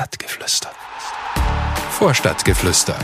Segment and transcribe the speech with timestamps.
[0.00, 0.70] Vorstadtgeflüster.
[1.90, 2.98] Vorstadtgeflüster.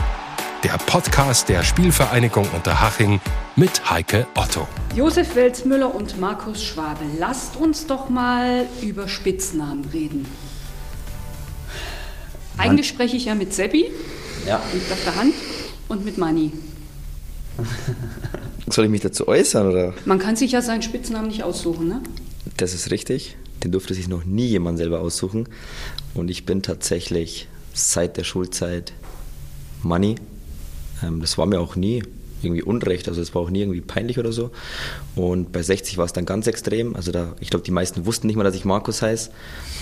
[0.63, 3.21] Der Podcast der Spielvereinigung Unterhaching
[3.55, 4.67] mit Heike Otto.
[4.95, 10.25] Josef Welzmüller und Markus Schwabe, lasst uns doch mal über Spitznamen reden.
[12.57, 13.91] Eigentlich spreche ich ja mit Seppi,
[14.47, 14.59] Ja.
[14.73, 15.35] liegt auf der Hand,
[15.89, 16.51] und mit Manni.
[18.71, 19.93] Soll ich mich dazu äußern oder?
[20.05, 22.01] Man kann sich ja seinen Spitznamen nicht aussuchen, ne?
[22.57, 23.37] Das ist richtig.
[23.63, 25.47] Den durfte sich noch nie jemand selber aussuchen.
[26.13, 28.93] Und ich bin tatsächlich seit der Schulzeit
[29.83, 30.15] Money.
[31.03, 32.03] Ähm, das war mir auch nie
[32.41, 34.51] irgendwie unrecht, also es war auch nie irgendwie peinlich oder so.
[35.15, 36.95] Und bei 60 war es dann ganz extrem.
[36.95, 39.31] Also da, ich glaube, die meisten wussten nicht mal, dass ich Markus heiße,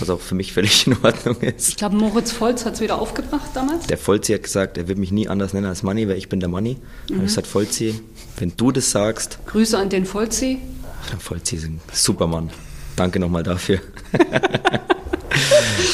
[0.00, 1.68] was auch für mich völlig in Ordnung ist.
[1.68, 3.86] Ich glaube, Moritz Volz hat es wieder aufgebracht damals.
[3.86, 6.40] Der Volzi hat gesagt, er wird mich nie anders nennen als Money, weil ich bin
[6.40, 6.76] der Money.
[7.10, 7.16] Mhm.
[7.16, 8.00] Und ich gesagt, Volzi,
[8.38, 10.58] wenn du das sagst, Grüße an den Volzi.
[11.12, 12.50] Der Vollzieh ist ein Supermann.
[12.96, 13.78] Danke nochmal dafür.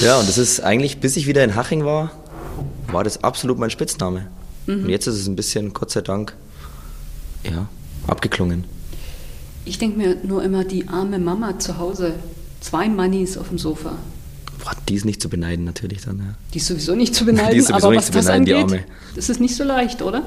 [0.01, 2.13] ja, und das ist eigentlich, bis ich wieder in Haching war,
[2.91, 4.29] war das absolut mein Spitzname.
[4.67, 6.35] Und jetzt ist es ein bisschen, Gott sei Dank,
[7.43, 7.67] ja,
[8.07, 8.65] abgeklungen.
[9.65, 12.15] Ich denke mir nur immer, die arme Mama zu Hause.
[12.61, 13.97] Zwei Mannis auf dem Sofa.
[14.63, 16.35] Boah, die ist nicht zu beneiden natürlich dann, ja.
[16.55, 18.45] Die ist sowieso nicht zu beneiden, Die ist sowieso aber nicht was zu das beneiden,
[18.45, 18.85] die angeht, Arme.
[19.17, 20.25] das ist nicht so leicht, oder?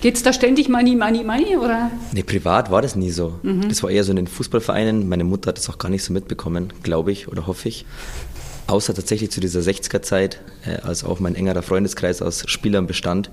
[0.00, 1.90] Geht's da ständig Money, Money, Money, oder?
[2.12, 3.38] Nee, privat war das nie so.
[3.68, 5.08] Das war eher so in den Fußballvereinen.
[5.08, 7.84] Meine Mutter hat das auch gar nicht so mitbekommen, glaube ich oder hoffe ich.
[8.66, 13.30] Außer tatsächlich zu dieser 60er-Zeit, äh, als auch mein engerer Freundeskreis aus Spielern bestand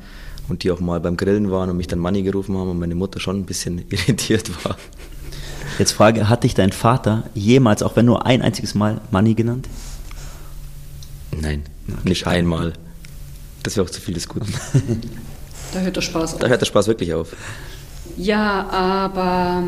[0.49, 2.95] und die auch mal beim Grillen waren und mich dann Manni gerufen haben und meine
[2.95, 4.77] Mutter schon ein bisschen irritiert war.
[5.79, 9.69] Jetzt Frage, hat dich dein Vater jemals, auch wenn nur ein einziges Mal, Money genannt?
[11.39, 11.63] Nein,
[12.03, 12.73] nicht einmal.
[13.63, 14.51] Das wäre auch zu viel des Guten.
[15.77, 16.39] Da hört der Spaß auf.
[16.39, 17.35] Da hört der Spaß wirklich auf.
[18.17, 19.61] Ja, aber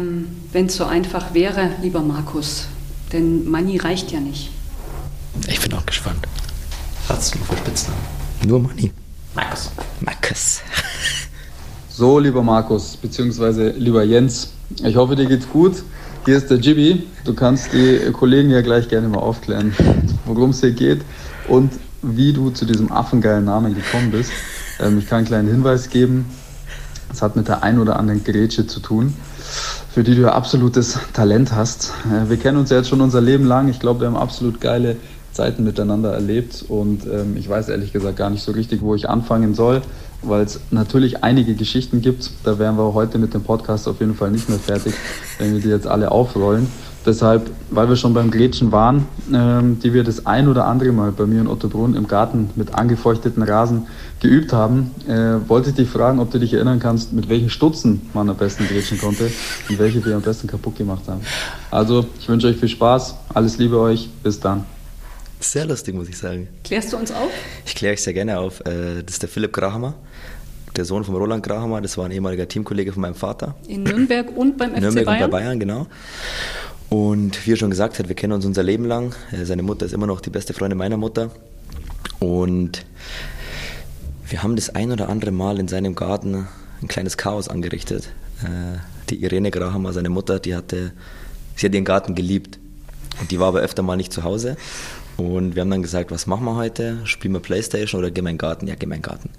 [0.51, 2.65] wenn es so einfach wäre, lieber Markus,
[3.13, 4.49] denn Money reicht ja nicht.
[5.47, 6.27] Ich bin auch gespannt.
[7.07, 8.01] Was du für Spitznamen?
[8.43, 8.91] Nur Manni.
[9.35, 9.69] Markus.
[9.99, 10.61] Markus.
[11.91, 14.49] So, lieber Markus, beziehungsweise lieber Jens,
[14.83, 15.83] ich hoffe, dir geht's gut.
[16.25, 17.03] Hier ist der Jibby.
[17.23, 19.75] Du kannst die Kollegen ja gleich gerne mal aufklären,
[20.25, 21.01] worum es hier geht
[21.47, 24.31] und wie du zu diesem affengeilen Namen gekommen bist.
[24.79, 26.25] Ähm, ich kann einen kleinen Hinweis geben.
[27.11, 29.13] Es hat mit der ein oder anderen Grätsche zu tun,
[29.93, 31.93] für die du ja absolutes Talent hast.
[32.05, 33.69] Äh, wir kennen uns ja jetzt schon unser Leben lang.
[33.69, 34.95] Ich glaube, wir haben absolut geile
[35.31, 39.07] Zeiten miteinander erlebt und ähm, ich weiß ehrlich gesagt gar nicht so richtig, wo ich
[39.07, 39.81] anfangen soll,
[40.21, 42.31] weil es natürlich einige Geschichten gibt.
[42.43, 44.93] Da wären wir heute mit dem Podcast auf jeden Fall nicht mehr fertig,
[45.37, 46.67] wenn wir die jetzt alle aufrollen.
[47.05, 51.13] Deshalb, weil wir schon beim Gretchen waren, ähm, die wir das ein oder andere Mal
[51.13, 53.87] bei mir in Ottobrunn im Garten mit angefeuchteten Rasen
[54.19, 58.01] geübt haben, äh, wollte ich dich fragen, ob du dich erinnern kannst, mit welchen Stutzen
[58.13, 59.31] man am besten grätschen konnte
[59.69, 61.21] und welche wir am besten kaputt gemacht haben.
[61.71, 64.65] Also, ich wünsche euch viel Spaß, alles Liebe euch, bis dann.
[65.39, 66.49] Sehr lustig, muss ich sagen.
[66.65, 67.29] Klärst du uns auf?
[67.65, 68.59] Ich kläre euch sehr gerne auf.
[68.61, 69.93] Äh, Das ist der Philipp Grahammer,
[70.75, 71.79] der Sohn von Roland Grahammer.
[71.79, 73.55] Das war ein ehemaliger Teamkollege von meinem Vater.
[73.67, 75.23] In Nürnberg und beim FC Nürnberg Bayern?
[75.23, 75.87] und bei Bayern, genau.
[76.89, 79.15] Und wie er schon gesagt hat, wir kennen uns unser Leben lang.
[79.31, 81.31] Äh, Seine Mutter ist immer noch die beste Freundin meiner Mutter.
[82.19, 82.83] Und
[84.29, 86.47] wir haben das ein oder andere Mal in seinem Garten
[86.81, 88.09] ein kleines Chaos angerichtet.
[88.43, 88.77] Äh,
[89.09, 90.91] Die Irene Grahammer, seine Mutter, die hatte,
[91.55, 92.59] sie hat ihren Garten geliebt.
[93.19, 94.55] Und die war aber öfter mal nicht zu Hause.
[95.17, 96.99] Und wir haben dann gesagt, was machen wir heute?
[97.05, 98.67] Spielen wir Playstation oder gehen wir in den Garten?
[98.67, 99.29] Ja, gehen wir in den Garten.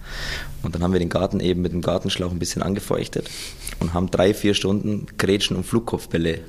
[0.63, 3.31] Und dann haben wir den Garten eben mit dem Gartenschlauch ein bisschen angefeuchtet
[3.79, 6.41] und haben drei, vier Stunden Grätschen und Flugkopfbälle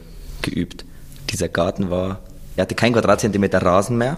[0.41, 0.83] geübt.
[1.29, 2.19] Dieser Garten war,
[2.57, 4.17] er hatte kein Quadratzentimeter Rasen mehr.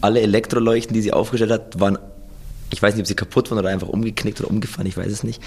[0.00, 1.98] Alle Elektroleuchten, die sie aufgestellt hat, waren,
[2.72, 5.22] ich weiß nicht, ob sie kaputt waren oder einfach umgeknickt oder umgefallen, ich weiß es
[5.22, 5.40] nicht.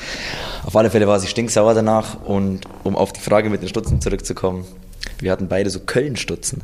[0.63, 3.99] Auf alle Fälle war sie stinksauer danach und um auf die Frage mit den Stutzen
[4.01, 4.65] zurückzukommen,
[5.19, 6.61] wir hatten beide so Köln-Stutzen.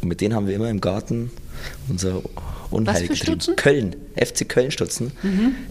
[0.00, 1.30] Und mit denen haben wir immer im Garten
[1.88, 2.20] unser
[2.70, 3.40] Unheil Was für getrieben.
[3.40, 3.56] Stutzen?
[3.56, 5.12] Köln, FC Köln-Stutzen.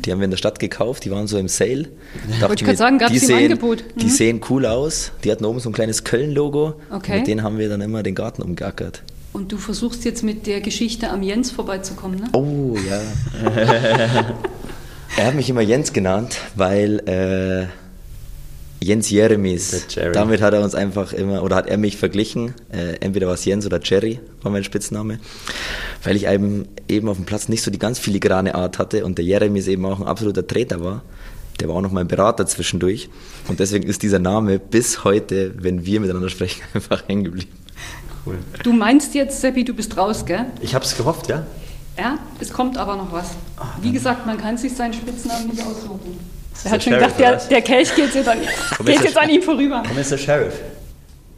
[0.06, 1.84] Die haben wir in der Stadt gekauft, die waren so im Sale.
[2.29, 3.84] Dachten Wollte ich gerade sagen, die die im Angebot?
[3.96, 4.09] Die Mhm.
[4.09, 5.12] sehen cool aus.
[5.23, 6.75] Die hatten oben so ein kleines Köln-Logo.
[6.91, 7.12] Okay.
[7.12, 9.03] Und mit denen haben wir dann immer den Garten umgeackert.
[9.33, 12.29] Und du versuchst jetzt mit der Geschichte am Jens vorbeizukommen, ne?
[12.33, 13.01] Oh, ja.
[15.17, 17.67] er hat mich immer Jens genannt, weil äh,
[18.83, 23.28] Jens Jeremies, damit hat er uns einfach immer, oder hat er mich verglichen, äh, entweder
[23.28, 25.19] war es Jens oder Jerry, war mein Spitzname,
[26.03, 29.19] weil ich eben, eben auf dem Platz nicht so die ganz filigrane Art hatte und
[29.19, 31.03] der Jeremies eben auch ein absoluter Treter war.
[31.59, 33.09] Der war auch noch mein Berater zwischendurch
[33.47, 37.60] und deswegen ist dieser Name bis heute, wenn wir miteinander sprechen, einfach hängen geblieben.
[38.26, 38.38] Cool.
[38.64, 40.46] Du meinst jetzt, Seppi, du bist raus, gell?
[40.62, 41.46] Ich hab's gehofft, ja?
[41.97, 43.32] Ja, es kommt aber noch was.
[43.82, 46.20] Wie gesagt, man kann sich seinen Spitznamen nicht aussuchen.
[46.53, 48.38] Er der hat schon Sheriff, gedacht, der, der Kelch geht jetzt, an,
[48.85, 49.84] geht jetzt an ihm vorüber.
[49.88, 50.59] Komm jetzt der Sheriff.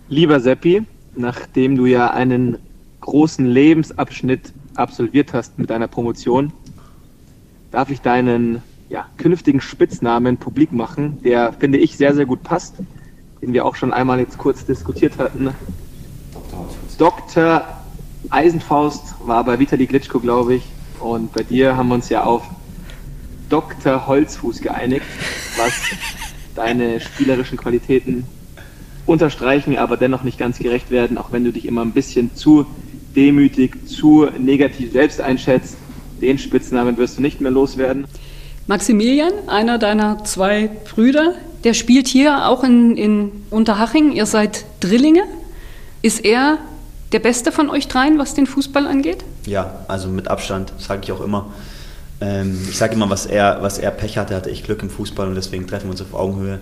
[0.09, 0.83] Lieber Seppi,
[1.15, 2.57] nachdem du ja einen
[3.01, 6.51] großen Lebensabschnitt absolviert hast mit deiner Promotion,
[7.71, 12.75] darf ich deinen ja, künftigen Spitznamen publik machen, der, finde ich, sehr, sehr gut passt,
[13.41, 15.49] den wir auch schon einmal jetzt kurz diskutiert hatten.
[17.03, 17.65] Dr.
[18.29, 20.63] Eisenfaust war bei Vitali Klitschko, glaube ich,
[21.01, 22.43] und bei dir haben wir uns ja auf
[23.49, 24.07] Dr.
[24.07, 25.05] Holzfuß geeinigt,
[25.57, 25.73] was
[26.55, 28.23] deine spielerischen Qualitäten
[29.05, 32.65] unterstreichen, aber dennoch nicht ganz gerecht werden, auch wenn du dich immer ein bisschen zu
[33.17, 35.75] demütig, zu negativ selbst einschätzt.
[36.21, 38.05] Den Spitznamen wirst du nicht mehr loswerden.
[38.67, 41.33] Maximilian, einer deiner zwei Brüder,
[41.65, 44.13] der spielt hier auch in, in Unterhaching.
[44.13, 45.23] Ihr seid Drillinge.
[46.01, 46.59] Ist er
[47.13, 49.23] der Beste von euch dreien, was den Fußball angeht?
[49.45, 51.53] Ja, also mit Abstand, sage ich auch immer.
[52.19, 55.27] Ähm, ich sage immer, was er, was er Pech hatte, hatte ich Glück im Fußball
[55.27, 56.59] und deswegen treffen wir uns auf Augenhöhe.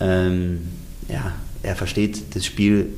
[0.00, 0.68] Ähm,
[1.08, 2.92] ja, er versteht das Spiel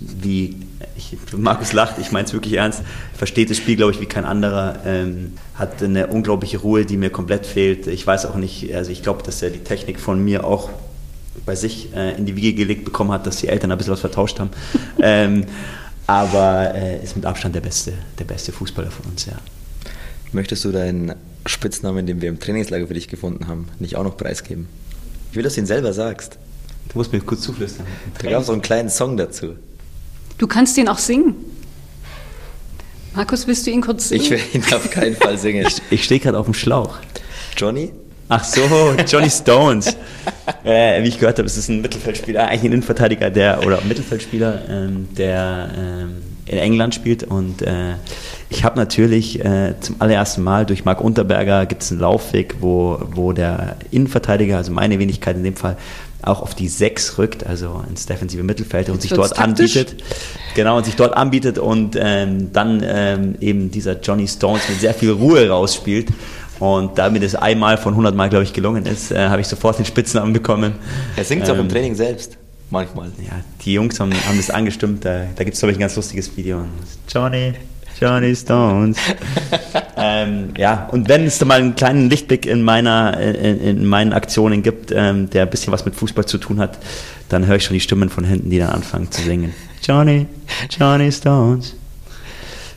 [0.00, 0.56] wie,
[0.96, 2.82] ich, Markus lacht, ich meine es wirklich ernst,
[3.16, 7.10] versteht das Spiel, glaube ich, wie kein anderer, ähm, hat eine unglaubliche Ruhe, die mir
[7.10, 7.86] komplett fehlt.
[7.86, 10.70] Ich weiß auch nicht, also ich glaube, dass er die Technik von mir auch
[11.46, 14.00] bei sich äh, in die Wiege gelegt bekommen hat, dass die Eltern ein bisschen was
[14.00, 14.50] vertauscht haben.
[15.00, 15.46] ähm,
[16.12, 19.32] aber äh, ist mit Abstand der beste, der beste Fußballer von uns, ja.
[20.32, 21.14] Möchtest du deinen
[21.46, 24.68] Spitznamen, den wir im Trainingslager für dich gefunden haben, nicht auch noch preisgeben?
[25.30, 26.36] Ich will, dass du ihn selber sagst.
[26.90, 27.86] Du musst mir kurz zuflüstern.
[28.18, 29.54] Da gab es auch einen kleinen Song dazu.
[30.36, 31.34] Du kannst ihn auch singen.
[33.14, 34.22] Markus, willst du ihn kurz singen?
[34.22, 35.66] Ich will ihn auf keinen Fall singen.
[35.90, 36.98] Ich stehe gerade auf dem Schlauch.
[37.56, 37.90] Johnny?
[38.34, 39.94] Ach so, Johnny Stones.
[40.64, 44.62] äh, wie ich gehört habe, ist es ein Mittelfeldspieler, eigentlich ein Innenverteidiger, der oder Mittelfeldspieler,
[44.70, 47.24] ähm, der ähm, in England spielt.
[47.24, 47.96] Und äh,
[48.48, 53.02] ich habe natürlich äh, zum allerersten Mal durch Marc Unterberger gibt es einen Laufweg, wo,
[53.10, 55.76] wo der Innenverteidiger, also meine Wenigkeit in dem Fall,
[56.22, 59.76] auch auf die 6 rückt, also ins defensive Mittelfeld und sich dort taktisch.
[59.76, 60.02] anbietet.
[60.54, 64.94] Genau, und sich dort anbietet und ähm, dann ähm, eben dieser Johnny Stones mit sehr
[64.94, 66.08] viel Ruhe rausspielt.
[66.62, 69.78] Und damit es einmal von 100 Mal, glaube ich, gelungen ist, äh, habe ich sofort
[69.78, 70.74] den Spitznamen bekommen.
[71.16, 72.38] Er singt es auch im Ähm, Training selbst.
[72.70, 73.08] Manchmal.
[73.18, 75.04] Ja, die Jungs haben, haben das angestimmt.
[75.04, 76.64] Da, da gibt es, glaube ich, ein ganz lustiges Video.
[77.12, 77.54] Johnny,
[78.00, 78.96] Johnny Stones.
[79.96, 84.12] ähm, ja, und wenn es da mal einen kleinen Lichtblick in, meiner, in, in meinen
[84.12, 86.78] Aktionen gibt, ähm, der ein bisschen was mit Fußball zu tun hat,
[87.28, 89.52] dann höre ich schon die Stimmen von hinten, die dann anfangen zu singen.
[89.82, 90.26] Johnny,
[90.70, 91.74] Johnny Stones.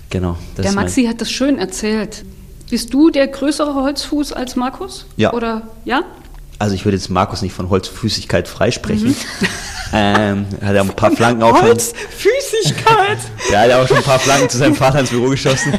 [0.10, 0.38] Genau.
[0.56, 2.26] Das Der Maxi hat das schön erzählt.
[2.69, 5.06] Bist du der größere Holzfuß als Markus?
[5.17, 5.33] Ja.
[5.33, 6.03] Oder ja?
[6.57, 9.15] Also ich würde jetzt Markus nicht von Holzfüßigkeit freisprechen.
[9.94, 13.17] Ähm, er hat ja ein paar Flanken auch schon, Holzfüßigkeit!
[13.51, 15.73] ja, er hat auch schon ein paar Flanken zu seinem Vater ins Büro geschossen.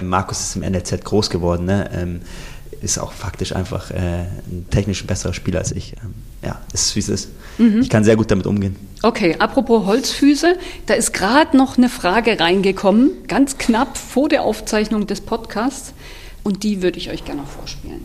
[0.00, 1.90] Markus ist im NLZ groß geworden, ne?
[1.92, 2.20] ähm,
[2.82, 5.94] ist auch faktisch einfach äh, ein technisch besserer Spieler als ich.
[6.02, 7.28] Ähm, ja, ist wie es ist.
[7.58, 8.74] Ich kann sehr gut damit umgehen.
[9.02, 10.56] Okay, apropos Holzfüße,
[10.86, 15.92] da ist gerade noch eine Frage reingekommen, ganz knapp vor der Aufzeichnung des Podcasts.
[16.42, 18.00] Und die würde ich euch gerne noch vorspielen.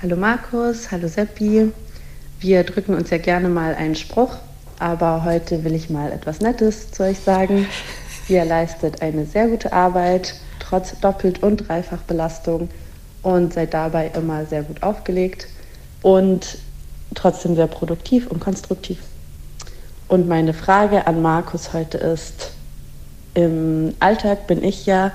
[0.00, 1.70] Hallo Markus, hallo Seppi.
[2.40, 4.36] Wir drücken uns ja gerne mal einen Spruch,
[4.78, 7.66] aber heute will ich mal etwas Nettes zu euch sagen.
[8.28, 12.70] Ihr leistet eine sehr gute Arbeit, trotz Doppelt- und Dreifachbelastung
[13.28, 15.46] und seid dabei immer sehr gut aufgelegt
[16.02, 16.58] und
[17.14, 18.98] trotzdem sehr produktiv und konstruktiv.
[20.08, 22.52] Und meine Frage an Markus heute ist,
[23.34, 25.12] im Alltag bin ich ja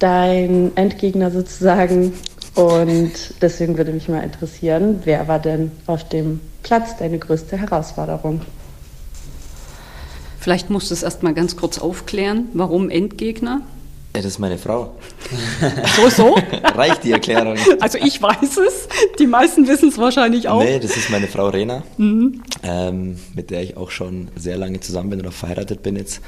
[0.00, 2.12] dein Endgegner sozusagen.
[2.56, 8.42] Und deswegen würde mich mal interessieren, wer war denn auf dem Platz deine größte Herausforderung?
[10.40, 12.48] Vielleicht musst du es erst mal ganz kurz aufklären.
[12.52, 13.62] Warum Endgegner?
[14.14, 14.94] Das ist meine Frau.
[15.96, 16.34] So, so?
[16.62, 17.56] Reicht die Erklärung?
[17.80, 20.62] Also ich weiß es, die meisten wissen es wahrscheinlich auch.
[20.62, 21.82] Nee, das ist meine Frau Rena,
[22.62, 26.20] ähm, mit der ich auch schon sehr lange zusammen bin oder verheiratet bin jetzt.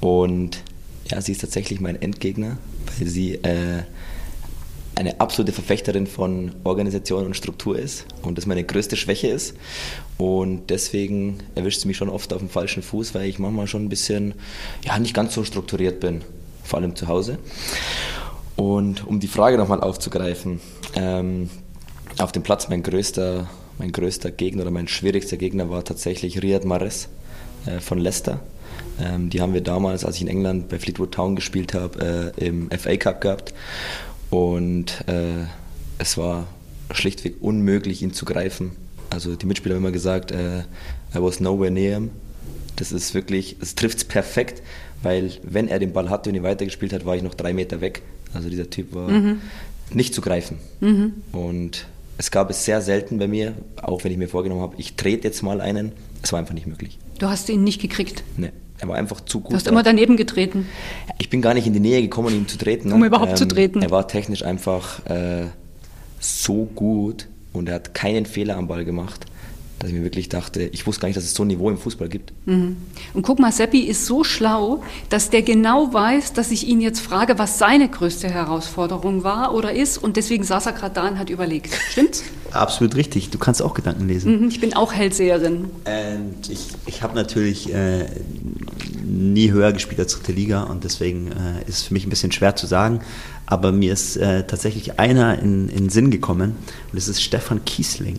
[0.00, 0.62] Und
[1.10, 2.56] ja, sie ist tatsächlich mein Endgegner,
[2.98, 3.82] weil sie äh,
[4.94, 9.54] eine absolute Verfechterin von Organisation und Struktur ist und das meine größte Schwäche ist.
[10.16, 13.84] Und deswegen erwischt sie mich schon oft auf dem falschen Fuß, weil ich manchmal schon
[13.84, 14.32] ein bisschen,
[14.86, 16.22] ja, nicht ganz so strukturiert bin,
[16.66, 17.38] vor allem zu Hause.
[18.56, 20.60] Und um die Frage nochmal aufzugreifen,
[20.94, 21.50] ähm,
[22.18, 26.64] auf dem Platz mein größter, mein größter Gegner oder mein schwierigster Gegner war tatsächlich Riyad
[26.64, 27.08] Mahrez
[27.66, 28.40] äh, von Leicester.
[28.98, 32.46] Ähm, die haben wir damals, als ich in England bei Fleetwood Town gespielt habe, äh,
[32.46, 33.54] im FA Cup gehabt.
[34.30, 35.44] Und äh,
[35.98, 36.46] es war
[36.90, 38.72] schlichtweg unmöglich, ihn zu greifen.
[39.10, 40.60] Also die Mitspieler haben immer gesagt, äh,
[41.14, 42.10] I was nowhere near him.
[42.76, 44.62] Das ist wirklich, es trifft es perfekt,
[45.06, 47.80] weil wenn er den Ball hatte und ihn weitergespielt hat, war ich noch drei Meter
[47.80, 48.02] weg.
[48.34, 49.08] Also dieser Typ war
[49.90, 50.58] nicht zu greifen.
[51.32, 51.86] Und
[52.18, 55.28] es gab es sehr selten bei mir, auch wenn ich mir vorgenommen habe, ich trete
[55.28, 55.92] jetzt mal einen.
[56.22, 56.98] Es war einfach nicht möglich.
[57.18, 58.24] Du hast ihn nicht gekriegt.
[58.36, 58.50] Nee.
[58.78, 59.52] Er war einfach zu gut.
[59.52, 60.66] Du hast immer daneben getreten.
[61.18, 62.92] Ich bin gar nicht in die Nähe gekommen, ihm zu treten.
[62.92, 63.80] Um überhaupt ähm, zu treten.
[63.80, 65.46] Er war technisch einfach äh,
[66.20, 69.26] so gut und er hat keinen Fehler am Ball gemacht
[69.78, 71.76] dass ich mir wirklich dachte, ich wusste gar nicht, dass es so ein Niveau im
[71.76, 72.32] Fußball gibt.
[72.46, 72.76] Mhm.
[73.12, 77.00] Und guck mal, Seppi ist so schlau, dass der genau weiß, dass ich ihn jetzt
[77.00, 79.98] frage, was seine größte Herausforderung war oder ist.
[79.98, 81.74] Und deswegen saß er gerade da und hat überlegt.
[81.90, 82.24] Stimmt's?
[82.52, 83.28] Absolut richtig.
[83.30, 84.40] Du kannst auch Gedanken lesen.
[84.40, 85.64] Mhm, ich bin auch Hellseherin.
[85.84, 88.06] Und ich, ich habe natürlich äh,
[89.04, 92.32] nie höher gespielt als dritte Liga und deswegen äh, ist es für mich ein bisschen
[92.32, 93.00] schwer zu sagen.
[93.44, 96.56] Aber mir ist äh, tatsächlich einer in, in den Sinn gekommen
[96.90, 98.18] und das ist Stefan Kiesling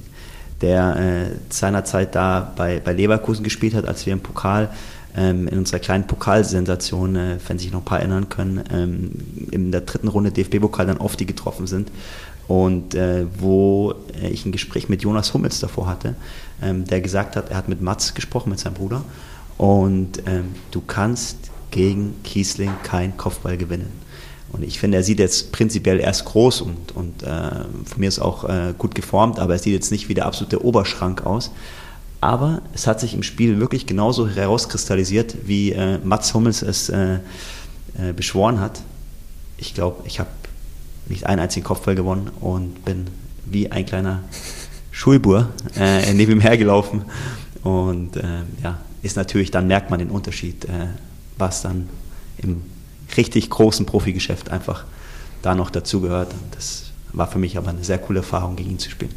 [0.61, 4.69] der äh, seinerzeit da bei, bei Leverkusen gespielt hat, als wir im Pokal
[5.15, 9.11] ähm, in unserer kleinen Pokalsensation, äh, wenn sich noch ein paar erinnern können, ähm,
[9.51, 11.91] in der dritten Runde DFB-Pokal dann auf die getroffen sind.
[12.47, 16.15] Und äh, wo äh, ich ein Gespräch mit Jonas Hummels davor hatte,
[16.61, 19.03] ähm, der gesagt hat, er hat mit Mats gesprochen, mit seinem Bruder,
[19.57, 21.37] und ähm, du kannst
[21.71, 23.91] gegen Kiesling kein Kopfball gewinnen.
[24.57, 28.17] Und ich finde, er sieht jetzt prinzipiell erst groß und, und äh, von mir ist
[28.17, 31.51] auch äh, gut geformt, aber er sieht jetzt nicht wie der absolute Oberschrank aus.
[32.21, 37.19] Aber es hat sich im Spiel wirklich genauso herauskristallisiert, wie äh, Mats Hummels es äh,
[37.99, 38.81] äh, beschworen hat.
[39.57, 40.29] Ich glaube, ich habe
[41.07, 43.05] nicht einen einzigen Kopfball gewonnen und bin
[43.45, 44.23] wie ein kleiner
[44.89, 47.03] Schulbur äh, neben ihm hergelaufen.
[47.63, 48.11] Und
[48.63, 50.65] ja, ist natürlich, dann merkt man den Unterschied,
[51.37, 51.89] was dann
[52.37, 52.61] im
[53.17, 54.85] richtig großen Profigeschäft einfach
[55.41, 56.33] da noch dazugehört.
[56.51, 59.13] Das war für mich aber eine sehr coole Erfahrung, gegen ihn zu spielen.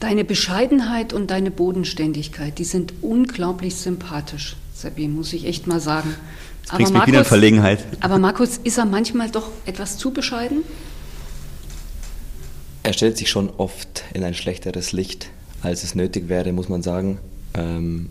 [0.00, 6.14] Deine Bescheidenheit und deine Bodenständigkeit, die sind unglaublich sympathisch, Sabi, muss ich echt mal sagen.
[6.70, 7.84] Bringst aber mich wieder in Verlegenheit.
[8.00, 10.62] Aber Markus, ist er manchmal doch etwas zu bescheiden?
[12.84, 15.30] Er stellt sich schon oft in ein schlechteres Licht,
[15.62, 17.18] als es nötig wäre, muss man sagen.
[17.54, 18.08] Ähm,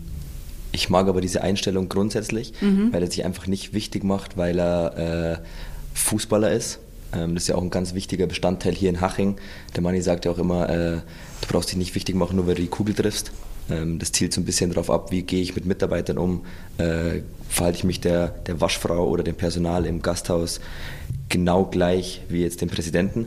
[0.72, 2.92] ich mag aber diese Einstellung grundsätzlich, mhm.
[2.92, 5.38] weil er sich einfach nicht wichtig macht, weil er äh,
[5.94, 6.78] Fußballer ist.
[7.12, 9.36] Ähm, das ist ja auch ein ganz wichtiger Bestandteil hier in Haching.
[9.74, 10.92] Der Manni sagt ja auch immer, äh,
[11.40, 13.32] du brauchst dich nicht wichtig machen, nur weil du die Kugel triffst.
[13.70, 16.44] Ähm, das zielt so ein bisschen darauf ab, wie gehe ich mit Mitarbeitern um,
[16.78, 20.60] äh, verhalte ich mich der, der Waschfrau oder dem Personal im Gasthaus
[21.30, 23.26] genau gleich wie jetzt dem Präsidenten.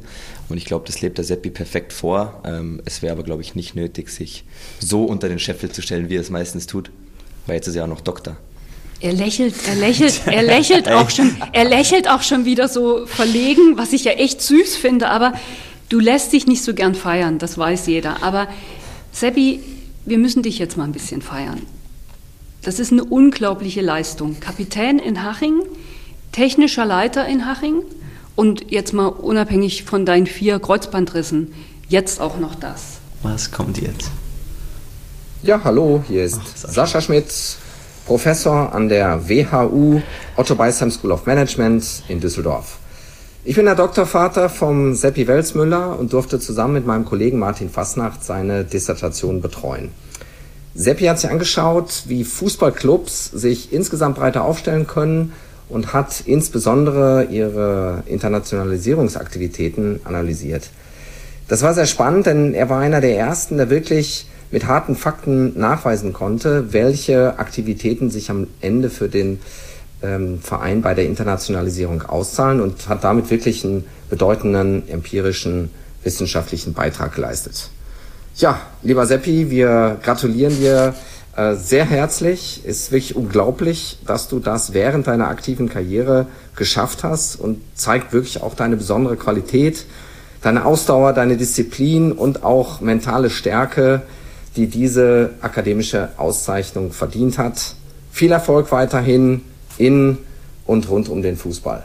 [0.49, 2.41] Und ich glaube, das lebt der Seppi perfekt vor.
[2.45, 4.43] Ähm, es wäre aber, glaube ich, nicht nötig, sich
[4.79, 6.91] so unter den Scheffel zu stellen, wie er es meistens tut
[7.45, 8.37] weil jetzt ist er auch noch Doktor.
[8.99, 13.77] Er lächelt, er lächelt, er lächelt auch schon, er lächelt auch schon wieder so verlegen,
[13.77, 15.33] was ich ja echt süß finde, aber
[15.89, 18.21] du lässt dich nicht so gern feiern, das weiß jeder.
[18.21, 18.47] Aber
[19.11, 19.59] Seppi,
[20.05, 21.61] wir müssen dich jetzt mal ein bisschen feiern.
[22.61, 24.39] Das ist eine unglaubliche Leistung.
[24.39, 25.61] Kapitän in Haching,
[26.31, 27.81] technischer Leiter in Haching
[28.35, 31.53] und jetzt mal unabhängig von deinen vier Kreuzbandrissen,
[31.89, 32.99] jetzt auch noch das.
[33.23, 34.11] Was kommt jetzt?
[35.43, 36.73] Ja, hallo, hier ist Ach, Sascha.
[36.73, 37.33] Sascha Schmidt,
[38.05, 39.99] Professor an der WHU
[40.35, 42.77] Otto Beisheim School of Management in Düsseldorf.
[43.43, 48.23] Ich bin der Doktorvater vom Seppi Welsmüller und durfte zusammen mit meinem Kollegen Martin Fasnacht
[48.23, 49.89] seine Dissertation betreuen.
[50.75, 55.33] Seppi hat sich angeschaut, wie Fußballclubs sich insgesamt breiter aufstellen können
[55.69, 60.69] und hat insbesondere ihre Internationalisierungsaktivitäten analysiert.
[61.47, 65.57] Das war sehr spannend, denn er war einer der ersten, der wirklich mit harten Fakten
[65.57, 69.39] nachweisen konnte, welche Aktivitäten sich am Ende für den
[70.03, 75.69] ähm, Verein bei der Internationalisierung auszahlen und hat damit wirklich einen bedeutenden empirischen
[76.03, 77.69] wissenschaftlichen Beitrag geleistet.
[78.35, 80.93] Ja, lieber Seppi, wir gratulieren dir
[81.35, 82.65] äh, sehr herzlich.
[82.65, 88.41] Ist wirklich unglaublich, dass du das während deiner aktiven Karriere geschafft hast und zeigt wirklich
[88.41, 89.85] auch deine besondere Qualität,
[90.41, 94.01] deine Ausdauer, deine Disziplin und auch mentale Stärke,
[94.55, 97.75] die diese akademische Auszeichnung verdient hat.
[98.11, 99.41] Viel Erfolg weiterhin
[99.77, 100.17] in
[100.65, 101.83] und rund um den Fußball.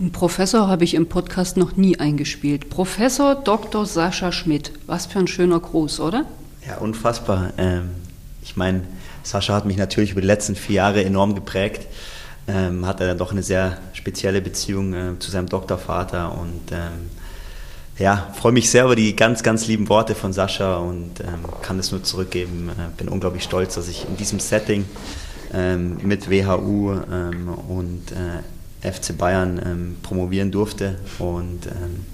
[0.00, 2.70] Einen Professor habe ich im Podcast noch nie eingespielt.
[2.70, 3.84] Professor Dr.
[3.84, 4.72] Sascha Schmidt.
[4.86, 6.24] Was für ein schöner Gruß, oder?
[6.66, 7.52] Ja, unfassbar.
[7.58, 7.90] Ähm,
[8.42, 8.82] ich meine,
[9.24, 11.86] Sascha hat mich natürlich über die letzten vier Jahre enorm geprägt.
[12.46, 17.10] Ähm, hat er dann doch eine sehr spezielle Beziehung äh, zu seinem Doktorvater und ähm,
[17.98, 21.78] ja, freue mich sehr über die ganz, ganz lieben Worte von Sascha und ähm, kann
[21.78, 22.70] es nur zurückgeben.
[22.70, 24.84] Äh, bin unglaublich stolz, dass ich in diesem Setting
[25.52, 32.06] ähm, mit WHU ähm, und äh, FC Bayern ähm, promovieren durfte und ähm,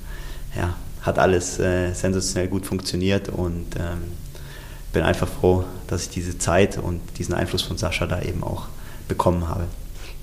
[0.56, 4.12] ja, hat alles äh, sensationell gut funktioniert und ähm,
[4.92, 8.68] bin einfach froh, dass ich diese Zeit und diesen Einfluss von Sascha da eben auch
[9.06, 9.66] bekommen habe.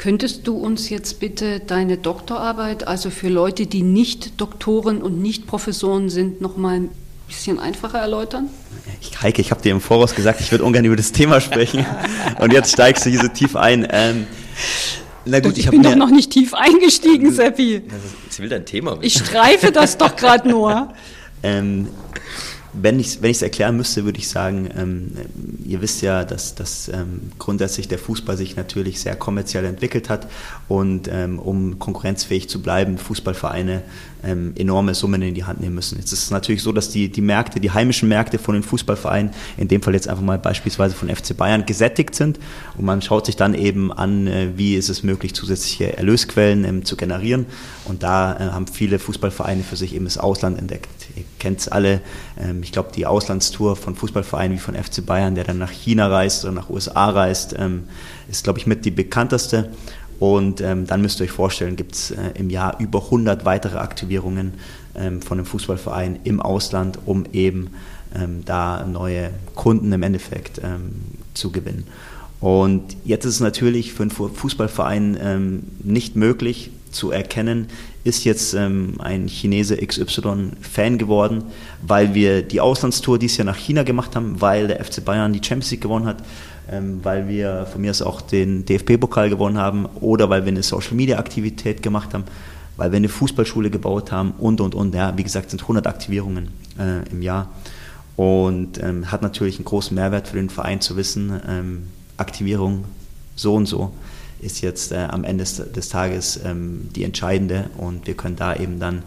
[0.02, 5.46] Könntest du uns jetzt bitte deine Doktorarbeit, also für Leute, die nicht Doktoren und nicht
[5.46, 6.90] Professoren sind, nochmal
[7.28, 8.50] bisschen einfacher erläutern?
[9.00, 11.86] Ich, Heike, ich habe dir im Voraus gesagt, ich würde ungern über das Thema sprechen.
[12.40, 13.88] Und jetzt steigst du hier so tief ein.
[13.92, 14.26] Ähm,
[15.26, 17.84] na gut, ich, ich bin doch noch nicht tief eingestiegen, Seppi.
[18.30, 18.98] Sie will dein Thema.
[19.02, 20.94] Ich streife das doch gerade nur.
[21.44, 21.88] Ähm,
[22.74, 25.12] wenn ich es wenn erklären müsste, würde ich sagen, ähm,
[25.66, 30.28] ihr wisst ja, dass, dass ähm, grundsätzlich der Fußball sich natürlich sehr kommerziell entwickelt hat
[30.68, 33.84] und ähm, um konkurrenzfähig zu bleiben, Fußballvereine
[34.24, 35.98] ähm, enorme Summen in die Hand nehmen müssen.
[35.98, 39.32] Jetzt ist es natürlich so, dass die, die Märkte, die heimischen Märkte von den Fußballvereinen,
[39.58, 42.40] in dem Fall jetzt einfach mal beispielsweise von FC Bayern, gesättigt sind
[42.78, 46.86] und man schaut sich dann eben an, äh, wie ist es möglich, zusätzliche Erlösquellen ähm,
[46.86, 47.46] zu generieren
[47.86, 50.90] und da äh, haben viele Fußballvereine für sich eben das Ausland entdeckt.
[51.16, 52.02] Ihr kennt es alle,
[52.40, 56.08] ähm, ich glaube die Auslandstour von Fußballvereinen wie von FC Bayern, der dann nach China
[56.08, 57.84] reist oder nach USA reist, ähm,
[58.30, 59.72] ist glaube ich mit die bekannteste
[60.22, 63.80] und ähm, dann müsst ihr euch vorstellen, gibt es äh, im Jahr über 100 weitere
[63.80, 64.54] Aktivierungen
[64.94, 67.72] ähm, von einem Fußballverein im Ausland, um eben
[68.14, 70.92] ähm, da neue Kunden im Endeffekt ähm,
[71.34, 71.88] zu gewinnen.
[72.40, 77.66] Und jetzt ist es natürlich für einen Fußballverein ähm, nicht möglich zu erkennen,
[78.04, 81.46] ist jetzt ähm, ein Chinese XY Fan geworden,
[81.82, 85.42] weil wir die Auslandstour dieses Jahr nach China gemacht haben, weil der FC Bayern die
[85.44, 86.24] Champions League gewonnen hat,
[87.04, 91.84] weil wir von mir aus auch den DFB-Pokal gewonnen haben oder weil wir eine Social-Media-Aktivität
[91.84, 92.24] gemacht haben,
[92.78, 94.96] weil wir eine Fußballschule gebaut haben und, und, und.
[94.96, 96.50] Ja, wie gesagt, sind 100 Aktivierungen
[96.80, 97.50] äh, im Jahr.
[98.16, 101.88] Und ähm, hat natürlich einen großen Mehrwert für den Verein zu wissen, ähm,
[102.18, 102.86] Aktivierung
[103.36, 103.92] so und so
[104.42, 107.70] ist jetzt äh, am Ende des, des Tages ähm, die entscheidende.
[107.78, 109.04] Und wir können da eben dann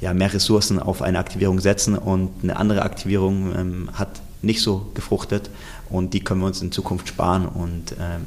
[0.00, 1.96] ja, mehr Ressourcen auf eine Aktivierung setzen.
[1.96, 5.50] Und eine andere Aktivierung ähm, hat nicht so gefruchtet
[5.92, 8.22] und die können wir uns in Zukunft sparen und ähm,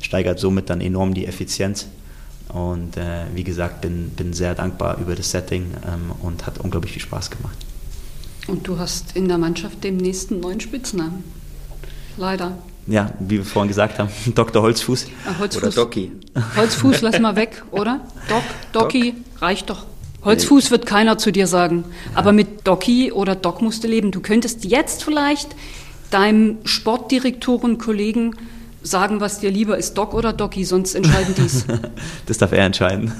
[0.00, 1.86] steigert somit dann enorm die Effizienz.
[2.48, 6.92] Und äh, wie gesagt, bin, bin sehr dankbar über das Setting ähm, und hat unglaublich
[6.92, 7.56] viel Spaß gemacht.
[8.48, 11.22] Und du hast in der Mannschaft den nächsten neuen Spitznamen.
[12.16, 12.58] Leider.
[12.86, 14.62] Ja, wie wir vorhin gesagt haben, Dr.
[14.62, 15.06] Holzfuß.
[15.26, 15.62] Ah, Holzfuß.
[15.62, 16.12] Oder Doki.
[16.56, 18.00] Holzfuß, lass mal weg, oder?
[18.28, 19.42] Doc, Doki, Doc.
[19.42, 19.86] reicht doch.
[20.24, 20.70] Holzfuß nee.
[20.72, 21.84] wird keiner zu dir sagen.
[22.14, 24.10] Aber mit Doki oder Doc musst du leben.
[24.10, 25.54] Du könntest jetzt vielleicht
[26.10, 28.34] deinem Sportdirektoren-Kollegen
[28.82, 31.66] sagen, was dir lieber ist, Doc oder Doki, sonst entscheiden dies.
[32.26, 33.12] das darf er entscheiden.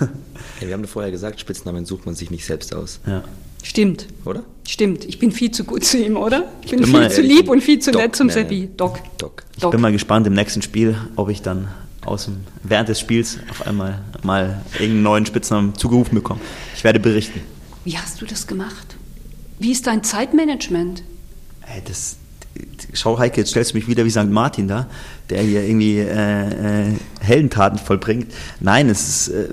[0.61, 3.00] Ja, wir haben vorher gesagt, Spitznamen sucht man sich nicht selbst aus.
[3.07, 3.24] Ja.
[3.62, 4.07] Stimmt.
[4.24, 4.42] Oder?
[4.66, 5.05] Stimmt.
[5.05, 6.50] Ich bin viel zu gut zu ihm, oder?
[6.62, 8.70] Ich bin, ich bin viel zu lieb und viel zu Doc, nett zum Seppi.
[8.76, 9.00] Doc.
[9.18, 9.44] Doc.
[9.55, 9.72] Ich Doc.
[9.72, 11.68] bin mal gespannt im nächsten Spiel, ob ich dann
[12.05, 16.40] aus dem, während des Spiels auf einmal mal irgendeinen neuen Spitznamen zugerufen bekomme.
[16.74, 17.40] Ich werde berichten.
[17.85, 18.96] Wie hast du das gemacht?
[19.59, 21.03] Wie ist dein Zeitmanagement?
[21.61, 22.16] Hey, das,
[22.92, 24.31] schau Heike, jetzt stellst du mich wieder wie St.
[24.31, 24.87] Martin da,
[25.29, 28.33] der hier irgendwie äh, äh, Heldentaten vollbringt.
[28.61, 29.49] Nein, es ist, äh,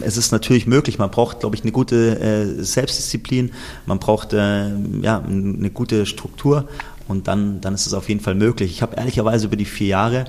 [0.00, 0.98] es ist natürlich möglich.
[0.98, 3.52] Man braucht, glaube ich, eine gute äh, Selbstdisziplin,
[3.86, 4.70] man braucht äh,
[5.02, 6.68] ja, eine gute Struktur
[7.06, 8.70] und dann, dann ist es auf jeden Fall möglich.
[8.70, 10.24] Ich habe ehrlicherweise über die vier Jahre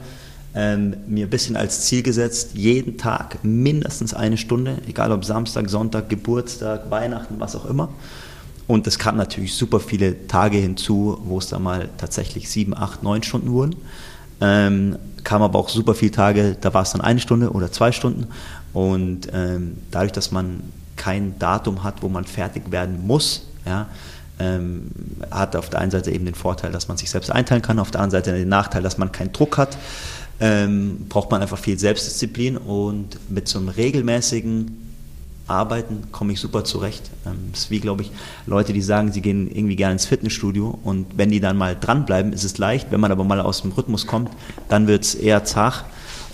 [0.55, 5.69] ähm, mir ein bisschen als Ziel gesetzt, jeden Tag mindestens eine Stunde, egal ob Samstag,
[5.69, 7.89] Sonntag, Geburtstag, Weihnachten, was auch immer,
[8.69, 13.01] und es kamen natürlich super viele Tage hinzu, wo es da mal tatsächlich sieben, acht,
[13.01, 13.75] neun Stunden wurden.
[14.41, 17.91] Ähm, kam aber auch super viele Tage, da war es dann eine Stunde oder zwei
[17.91, 18.27] Stunden.
[18.71, 20.62] Und ähm, dadurch, dass man
[20.97, 23.88] kein Datum hat, wo man fertig werden muss, ja,
[24.38, 24.91] ähm,
[25.32, 27.89] hat auf der einen Seite eben den Vorteil, dass man sich selbst einteilen kann, auf
[27.89, 29.79] der anderen Seite den Nachteil, dass man keinen Druck hat.
[30.39, 34.88] Ähm, braucht man einfach viel Selbstdisziplin und mit so einem regelmäßigen
[35.49, 37.09] arbeiten, komme ich super zurecht.
[37.23, 38.12] Das ähm, ist wie, glaube ich,
[38.45, 42.33] Leute, die sagen, sie gehen irgendwie gerne ins Fitnessstudio und wenn die dann mal dranbleiben,
[42.33, 42.91] ist es leicht.
[42.91, 44.31] Wenn man aber mal aus dem Rhythmus kommt,
[44.67, 45.85] dann wird es eher zart.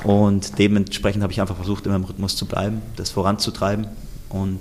[0.04, 3.88] Und dementsprechend habe ich einfach versucht, immer im Rhythmus zu bleiben, das voranzutreiben
[4.30, 4.60] und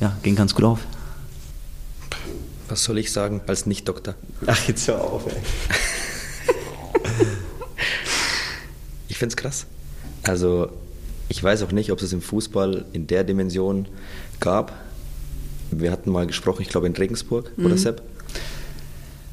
[0.00, 0.80] ja, ging ganz gut auf.
[2.68, 4.14] Was soll ich sagen als Nicht-Doktor?
[4.46, 5.36] Ach, jetzt hör auf, ey.
[9.08, 9.66] ich finde es krass.
[10.22, 10.70] Also
[11.30, 13.86] ich weiß auch nicht, ob es im Fußball in der Dimension
[14.40, 14.72] gab.
[15.70, 17.66] Wir hatten mal gesprochen, ich glaube in Regensburg, mhm.
[17.66, 18.02] oder Sepp?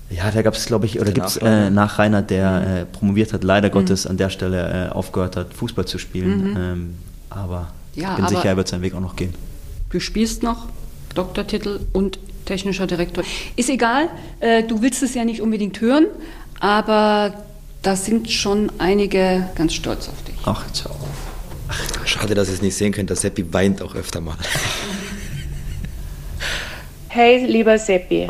[0.09, 2.67] Ja, da gab es, glaube ich, oder gibt es äh, nach Rainer, der mhm.
[2.67, 3.73] äh, promoviert hat, leider mhm.
[3.73, 6.51] Gottes an der Stelle äh, aufgehört hat, Fußball zu spielen.
[6.51, 6.57] Mhm.
[6.57, 6.93] Ähm,
[7.31, 9.33] aber ja, ich bin sicher, er wird seinen Weg auch noch gehen.
[9.89, 10.67] Du spielst noch,
[11.15, 13.23] Doktortitel und technischer Direktor.
[13.55, 14.07] Ist egal,
[14.39, 16.05] äh, du willst es ja nicht unbedingt hören,
[16.59, 17.33] aber
[17.81, 20.35] da sind schon einige ganz stolz auf dich.
[20.45, 21.26] Ach, jetzt hör auf.
[22.05, 23.09] Schade, dass ihr es nicht sehen könnt.
[23.09, 24.35] Der Seppi weint auch öfter mal.
[27.09, 28.27] Hey, lieber Seppi.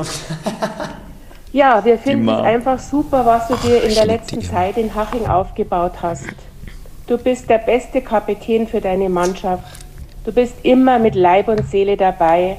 [1.54, 5.26] Ja, wir finden es einfach super, was du dir in der letzten Zeit in Haching
[5.28, 6.28] aufgebaut hast.
[7.08, 9.64] Du bist der beste Kapitän für deine Mannschaft.
[10.26, 12.58] Du bist immer mit Leib und Seele dabei.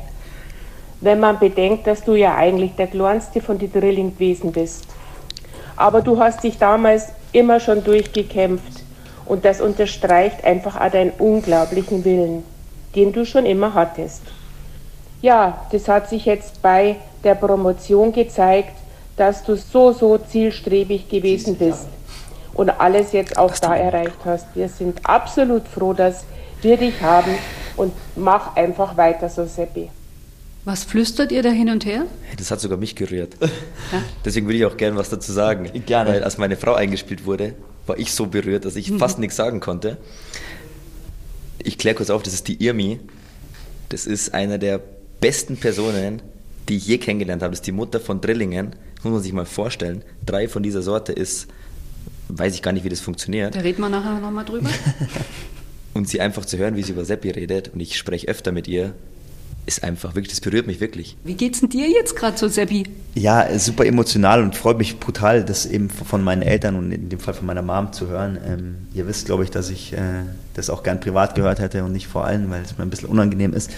[1.01, 4.87] wenn man bedenkt, dass du ja eigentlich der kleinste von den Drilling gewesen bist.
[5.77, 8.83] Aber du hast dich damals immer schon durchgekämpft
[9.29, 12.45] und das unterstreicht einfach auch deinen unglaublichen Willen,
[12.95, 14.23] den du schon immer hattest.
[15.21, 18.73] Ja, das hat sich jetzt bei der Promotion gezeigt,
[19.17, 21.87] dass du so, so zielstrebig gewesen bist
[22.55, 24.47] und alles jetzt auch da erreicht hast.
[24.55, 26.25] Wir sind absolut froh, dass
[26.63, 27.33] wir dich haben
[27.77, 29.91] und mach einfach weiter so, Seppi.
[30.65, 32.05] Was flüstert ihr da hin und her?
[32.37, 33.37] Das hat sogar mich gerührt.
[33.41, 34.03] Ja?
[34.25, 35.71] Deswegen würde ich auch gerne was dazu sagen.
[35.87, 36.11] Gerne.
[36.11, 37.55] Weil als meine Frau eingespielt wurde,
[37.89, 38.99] war ich so berührt, dass ich mhm.
[38.99, 39.99] fast nichts sagen konnte.
[41.59, 43.01] Ich kläre kurz auf, das ist die Irmi.
[43.89, 44.81] Das ist einer der
[45.21, 46.23] besten Personen,
[46.69, 47.53] die ich je kennengelernt habe.
[47.53, 48.77] Das ist die Mutter von Drillingen.
[48.97, 50.03] Das muss man sich mal vorstellen.
[50.25, 51.49] Drei von dieser Sorte ist,
[52.29, 53.55] weiß ich gar nicht, wie das funktioniert.
[53.55, 54.69] Da reden wir nachher nochmal drüber.
[55.95, 58.69] und sie einfach zu hören, wie sie über Seppi redet, und ich spreche öfter mit
[58.69, 58.95] ihr,
[59.69, 61.17] ist einfach wirklich, das berührt mich wirklich.
[61.25, 62.85] Wie geht's denn dir jetzt gerade so, Seppi?
[63.15, 67.21] Ja, super emotional und freut mich brutal, das eben von meinen Eltern und in dem
[67.21, 68.39] Fall von meiner Mom zu hören.
[68.45, 69.99] Ähm, ihr wisst, glaube ich, dass ich äh,
[70.55, 73.11] das auch gern privat gehört hätte und nicht vor allem, weil es mir ein bisschen
[73.11, 73.71] unangenehm ist.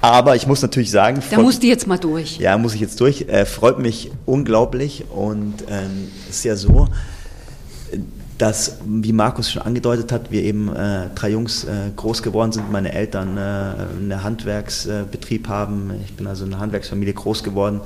[0.00, 1.22] Aber ich muss natürlich sagen.
[1.30, 2.38] Da musst du jetzt mal durch.
[2.38, 3.26] Ja, muss ich jetzt durch.
[3.28, 6.88] Äh, freut mich unglaublich und ähm, ist ja so,
[8.40, 12.72] dass, wie Markus schon angedeutet hat, wir eben äh, drei Jungs äh, groß geworden sind,
[12.72, 15.90] meine Eltern äh, einen Handwerksbetrieb haben.
[16.06, 17.82] Ich bin also in einer Handwerksfamilie groß geworden.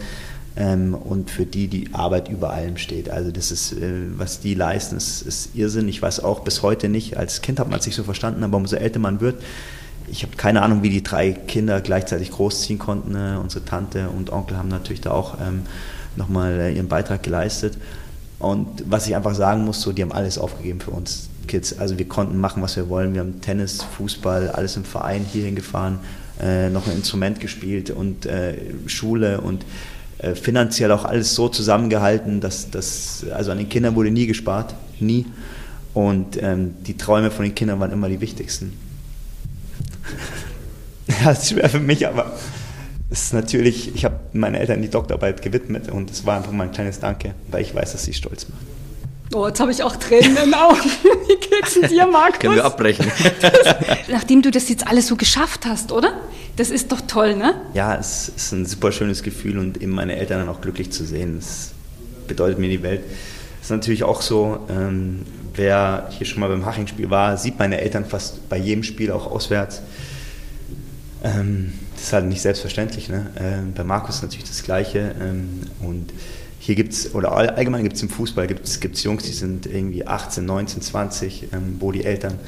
[0.57, 3.11] Ähm, und für die die Arbeit über allem steht.
[3.11, 5.89] Also das ist, äh, was die leisten, ist, ist Irrsinn.
[5.89, 8.57] Ich weiß auch bis heute nicht, als Kind hat man es nicht so verstanden, aber
[8.57, 9.43] umso älter man wird,
[10.07, 13.13] ich habe keine Ahnung, wie die drei Kinder gleichzeitig großziehen konnten.
[13.13, 13.41] Ne?
[13.43, 15.63] Unsere Tante und Onkel haben natürlich da auch ähm,
[16.15, 17.77] nochmal äh, ihren Beitrag geleistet.
[18.45, 21.79] Und was ich einfach sagen muss, so, die haben alles aufgegeben für uns Kids.
[21.79, 23.15] Also wir konnten machen, was wir wollen.
[23.15, 25.99] Wir haben Tennis, Fußball, alles im Verein hierhin gefahren,
[26.41, 28.55] äh, noch ein Instrument gespielt und äh,
[28.87, 29.65] Schule und
[30.19, 34.75] äh, finanziell auch alles so zusammengehalten, dass das, also an den Kindern wurde nie gespart,
[35.01, 35.27] nie.
[35.93, 38.73] Und ähm, die Träume von den Kindern waren immer die wichtigsten.
[41.25, 42.33] das ist schwer für mich, aber
[43.15, 46.73] ist natürlich, ich habe meinen Eltern die Doktorarbeit gewidmet und es war einfach mal ein
[46.73, 48.67] kleines Danke, weil ich weiß, dass sie stolz machen.
[49.33, 50.79] Oh, jetzt habe ich auch Tränen in den Augen.
[51.29, 52.41] Wie geht's denn dir, Markus?
[52.41, 53.07] Können wir abbrechen.
[53.41, 53.53] Das,
[54.09, 56.21] nachdem du das jetzt alles so geschafft hast, oder?
[56.57, 57.55] Das ist doch toll, ne?
[57.73, 61.05] Ja, es ist ein super schönes Gefühl und eben meine Eltern dann auch glücklich zu
[61.05, 61.37] sehen.
[61.39, 61.73] Das
[62.27, 63.01] bedeutet mir die Welt.
[63.61, 65.25] Es ist natürlich auch so, ähm,
[65.55, 69.31] wer hier schon mal beim Haching-Spiel war, sieht meine Eltern fast bei jedem Spiel auch
[69.31, 69.83] auswärts.
[71.25, 73.09] Ähm, das ist halt nicht selbstverständlich.
[73.09, 73.27] Ne?
[73.39, 75.15] Ähm, bei Markus natürlich das Gleiche.
[75.21, 76.13] Ähm, und
[76.59, 80.07] hier gibt es, oder allgemein gibt es im Fußball, gibt es Jungs, die sind irgendwie
[80.07, 82.39] 18, 19, 20, ähm, wo die Eltern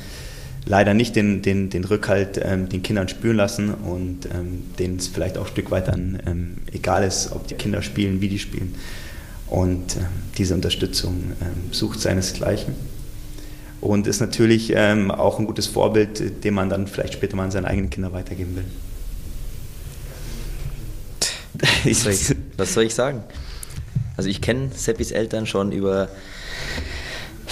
[0.65, 5.07] leider nicht den, den, den Rückhalt ähm, den Kindern spüren lassen und ähm, denen es
[5.07, 8.39] vielleicht auch ein Stück weit dann ähm, egal ist, ob die Kinder spielen, wie die
[8.39, 8.75] spielen.
[9.49, 9.97] Und
[10.39, 11.33] diese Unterstützung
[11.71, 12.75] sucht seinesgleichen
[13.81, 17.53] und ist natürlich ähm, auch ein gutes Vorbild, dem man dann vielleicht später mal an
[17.53, 18.65] seine eigenen Kinder weitergeben will.
[21.87, 23.25] Was soll ich, was soll ich sagen?
[24.16, 26.09] Also ich kenne Seppis Eltern schon über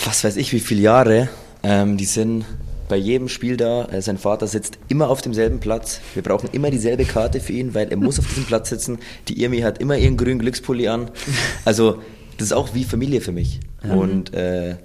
[0.05, 1.29] was weiß ich wie viele Jahre.
[1.63, 2.45] Ähm, die sind
[2.89, 3.87] bei jedem Spiel da.
[3.87, 6.01] Äh, sein Vater sitzt immer auf demselben Platz.
[6.15, 8.99] Wir brauchen immer dieselbe Karte für ihn, weil er muss auf diesem Platz sitzen.
[9.29, 11.11] Die Irmi hat immer ihren grünen Glückspulli an.
[11.65, 12.03] Also
[12.37, 13.61] das ist auch wie Familie für mich.
[13.83, 13.91] Mhm.
[13.91, 14.77] Und äh,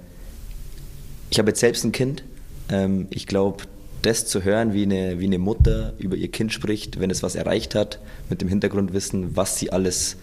[1.30, 2.24] ich habe jetzt selbst ein Kind.
[2.70, 3.64] Ähm, ich glaube,
[4.02, 7.34] das zu hören, wie eine, wie eine Mutter über ihr Kind spricht, wenn es was
[7.34, 10.16] erreicht hat, mit dem Hintergrundwissen, was sie alles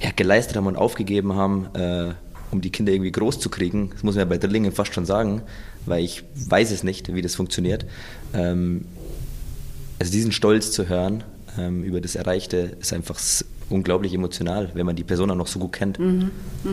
[0.00, 2.14] ja, geleistet haben und aufgegeben haben, äh,
[2.50, 3.90] um die Kinder irgendwie groß zu kriegen.
[3.92, 5.42] Das muss man ja bei Drillingen fast schon sagen,
[5.84, 7.86] weil ich weiß es nicht, wie das funktioniert.
[8.34, 8.86] Ähm,
[9.98, 11.24] also diesen Stolz zu hören
[11.58, 13.18] ähm, über das Erreichte ist einfach
[13.68, 15.98] unglaublich emotional, wenn man die Person auch noch so gut kennt.
[15.98, 16.30] Mhm,
[16.64, 16.70] mh.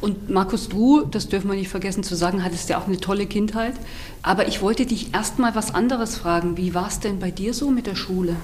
[0.00, 3.26] Und Markus, du, das dürfen wir nicht vergessen zu sagen, hattest ja auch eine tolle
[3.26, 3.74] Kindheit.
[4.22, 6.56] Aber ich wollte dich erst mal was anderes fragen.
[6.56, 8.36] Wie war es denn bei dir so mit der Schule?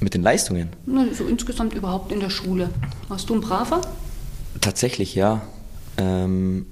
[0.00, 0.70] Mit den Leistungen?
[0.84, 2.70] Na, so insgesamt überhaupt in der Schule.
[3.08, 3.80] Warst du ein Braver?
[4.60, 5.42] Tatsächlich, ja.
[5.96, 6.66] Ähm,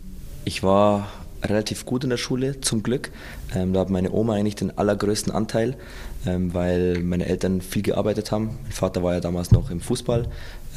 [0.45, 1.09] ich war
[1.43, 3.11] relativ gut in der Schule, zum Glück.
[3.55, 5.77] Ähm, da hat meine Oma eigentlich den allergrößten Anteil,
[6.25, 8.59] weil meine Eltern viel gearbeitet haben.
[8.63, 10.29] Mein Vater war ja damals noch im Fußball,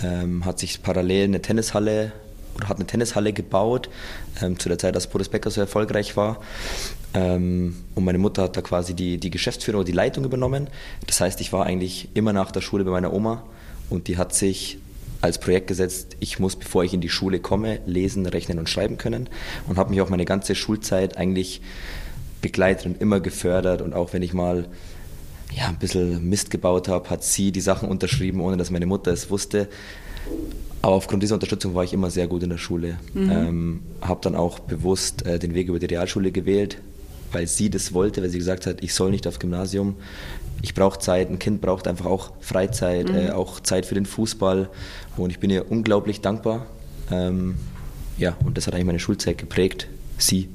[0.03, 2.12] ähm, hat sich parallel eine Tennishalle
[2.55, 3.89] oder hat eine Tennishalle gebaut,
[4.41, 6.41] ähm, zu der Zeit, als Boris Becker so erfolgreich war.
[7.13, 10.67] Ähm, und meine Mutter hat da quasi die, die Geschäftsführung oder die Leitung übernommen.
[11.05, 13.43] Das heißt, ich war eigentlich immer nach der Schule bei meiner Oma
[13.89, 14.79] und die hat sich
[15.21, 18.97] als Projekt gesetzt, ich muss, bevor ich in die Schule komme, lesen, rechnen und schreiben
[18.97, 19.29] können
[19.67, 21.62] und habe mich auch meine ganze Schulzeit eigentlich
[22.41, 24.67] begleitet und immer gefördert und auch wenn ich mal
[25.53, 29.12] ja, ein bisschen Mist gebaut habe, hat sie die Sachen unterschrieben, ohne dass meine Mutter
[29.12, 29.67] es wusste.
[30.81, 32.97] Aber aufgrund dieser Unterstützung war ich immer sehr gut in der Schule.
[33.13, 33.31] Mhm.
[33.31, 36.77] Ähm, habe dann auch bewusst äh, den Weg über die Realschule gewählt,
[37.31, 39.95] weil sie das wollte, weil sie gesagt hat, ich soll nicht aufs Gymnasium.
[40.62, 43.15] Ich brauche Zeit, ein Kind braucht einfach auch Freizeit, mhm.
[43.15, 44.69] äh, auch Zeit für den Fußball.
[45.17, 46.67] Und ich bin ihr unglaublich dankbar.
[47.12, 47.55] Ähm,
[48.17, 49.88] ja, und das hat eigentlich meine Schulzeit geprägt.
[50.17, 50.49] Sie.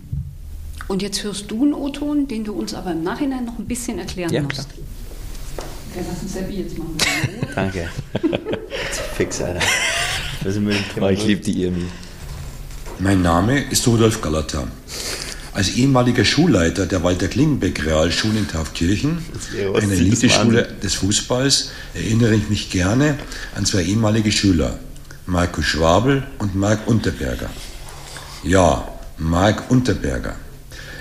[0.88, 3.98] Und jetzt hörst du einen O-Ton, den du uns aber im Nachhinein noch ein bisschen
[3.98, 4.68] erklären ja, musst.
[4.68, 4.86] Klar.
[5.94, 6.96] Wir lassen Seppi jetzt machen.
[7.54, 7.88] Danke.
[9.16, 9.60] Fix, Alter.
[10.42, 10.56] Das
[11.00, 11.84] oh, ich liebe die Irmi.
[12.98, 14.66] Mein Name ist Rudolf Galata.
[15.52, 19.18] Als ehemaliger Schulleiter der Walter Klingenbeck Realschule in Taufkirchen,
[19.74, 23.18] einer Eliteschule des Fußballs, erinnere ich mich gerne
[23.54, 24.78] an zwei ehemalige Schüler,
[25.26, 27.50] Markus Schwabel und Marc Unterberger.
[28.42, 30.36] Ja, Marc Unterberger.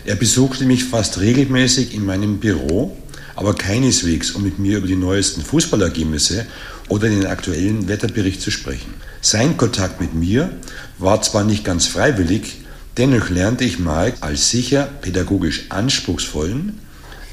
[0.06, 2.98] Er besuchte mich fast regelmäßig in meinem Büro
[3.36, 6.46] aber keineswegs, um mit mir über die neuesten Fußballergebnisse
[6.90, 8.94] oder den aktuellen Wetterbericht zu sprechen.
[9.22, 10.52] Sein Kontakt mit mir
[11.00, 12.62] war zwar nicht ganz freiwillig,
[12.98, 16.80] dennoch lernte ich Mark als sicher pädagogisch anspruchsvollen,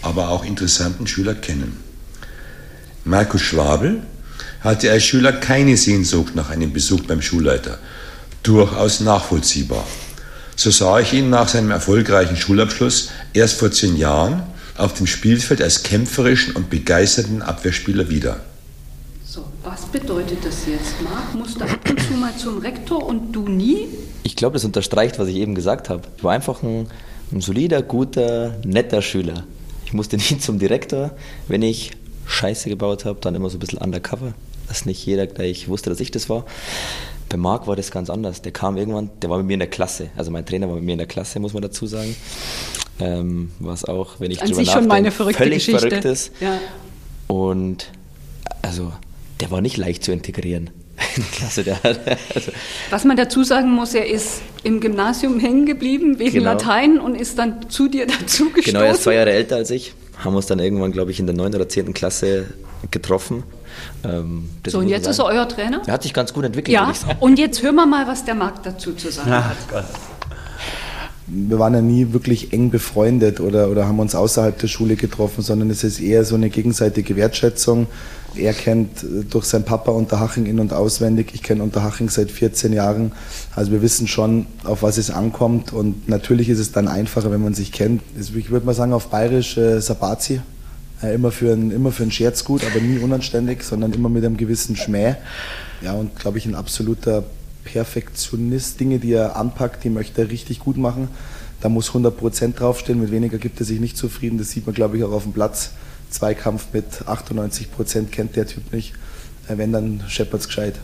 [0.01, 1.77] aber auch interessanten Schüler kennen.
[3.05, 4.03] Markus Schwabel
[4.61, 7.79] hatte als Schüler keine Sehnsucht nach einem Besuch beim Schulleiter.
[8.43, 9.87] Durchaus nachvollziehbar.
[10.59, 14.43] So sah ich ihn nach seinem erfolgreichen Schulabschluss erst vor zehn Jahren
[14.77, 18.41] auf dem Spielfeld als kämpferischen und begeisterten Abwehrspieler wieder.
[19.25, 21.01] So, was bedeutet das jetzt?
[21.01, 23.87] Marc musste ab und zu mal zum Rektor und du nie?
[24.25, 26.03] Ich glaube, das unterstreicht, was ich eben gesagt habe.
[26.17, 26.89] Ich war einfach ein,
[27.31, 29.45] ein solider, guter, netter Schüler.
[29.87, 31.13] Ich musste nie zum Direktor.
[31.47, 31.93] Wenn ich
[32.27, 34.35] Scheiße gebaut habe, dann immer so ein bisschen undercover,
[34.67, 36.47] dass nicht jeder gleich wusste, dass ich das war.
[37.29, 38.43] Bei Marc war das ganz anders.
[38.43, 40.11] Der kam irgendwann, der war mit mir in der Klasse.
[40.17, 42.17] Also mein Trainer war mit mir in der Klasse, muss man dazu sagen.
[43.01, 45.89] Ähm, was auch, wenn ich An drüber sich schon meine verrückte völlig Geschichte.
[45.89, 46.33] verrückt ist.
[46.41, 46.59] Ja.
[47.27, 47.91] Und
[48.63, 48.93] also,
[49.41, 50.71] der war nicht leicht zu integrieren.
[51.33, 52.01] Klasse, der hat,
[52.35, 52.51] also
[52.91, 56.53] Was man dazu sagen muss, er ist im Gymnasium hängen geblieben wegen genau.
[56.53, 58.73] Latein und ist dann zu dir dazugestoßen.
[58.73, 59.95] Genau, er ist zwei Jahre älter als ich.
[60.17, 61.55] Haben uns dann irgendwann, glaube ich, in der 9.
[61.55, 61.95] oder 10.
[61.95, 62.47] Klasse
[62.91, 63.45] getroffen.
[64.05, 65.83] Ähm, so, und jetzt ist er euer Trainer?
[65.87, 66.73] Er hat sich ganz gut entwickelt.
[66.75, 69.57] Ja, und jetzt hören wir mal, was der Markt dazu zu sagen Ach, hat.
[69.71, 69.85] Gott
[71.31, 75.43] wir waren ja nie wirklich eng befreundet oder, oder haben uns außerhalb der Schule getroffen,
[75.43, 77.87] sondern es ist eher so eine gegenseitige Wertschätzung.
[78.35, 81.31] Er kennt durch seinen Papa Unterhaching in- und auswendig.
[81.35, 83.13] Ich kenne Unterhaching seit 14 Jahren.
[83.55, 85.73] Also wir wissen schon, auf was es ankommt.
[85.73, 88.03] Und natürlich ist es dann einfacher, wenn man sich kennt.
[88.19, 90.41] Ich würde mal sagen, auf Bayerisch äh, Sabazi.
[91.03, 94.25] Äh, immer, für ein, immer für einen Scherz gut, aber nie unanständig, sondern immer mit
[94.25, 95.15] einem gewissen Schmäh.
[95.81, 97.25] Ja, und glaube ich, ein absoluter
[97.65, 98.81] Perfektionist.
[98.81, 101.09] Dinge, die er anpackt, die möchte er richtig gut machen.
[101.61, 103.01] Da muss 100% draufstehen.
[103.01, 104.39] Mit weniger gibt er sich nicht zufrieden.
[104.39, 105.73] Das sieht man, glaube ich, auch auf dem Platz.
[106.11, 108.95] Zweikampf mit 98% kennt der Typ nicht.
[109.49, 110.77] Äh, wenn, dann scheppert's gescheit.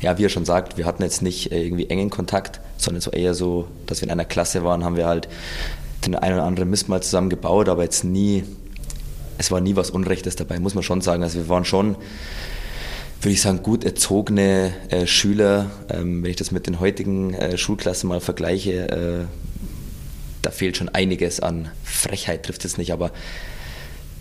[0.00, 3.10] Ja, wie er schon sagt, wir hatten jetzt nicht äh, irgendwie engen Kontakt, sondern so
[3.10, 5.28] eher so, dass wir in einer Klasse waren, haben wir halt
[6.06, 8.44] den einen oder anderen Mist mal zusammen gebaut, aber jetzt nie,
[9.38, 11.22] es war nie was Unrechtes dabei, muss man schon sagen.
[11.22, 11.96] Also wir waren schon
[13.20, 15.70] würde ich sagen, gut erzogene äh, Schüler.
[15.88, 19.24] Ähm, wenn ich das mit den heutigen äh, Schulklassen mal vergleiche, äh,
[20.42, 23.10] da fehlt schon einiges an Frechheit, trifft es nicht, aber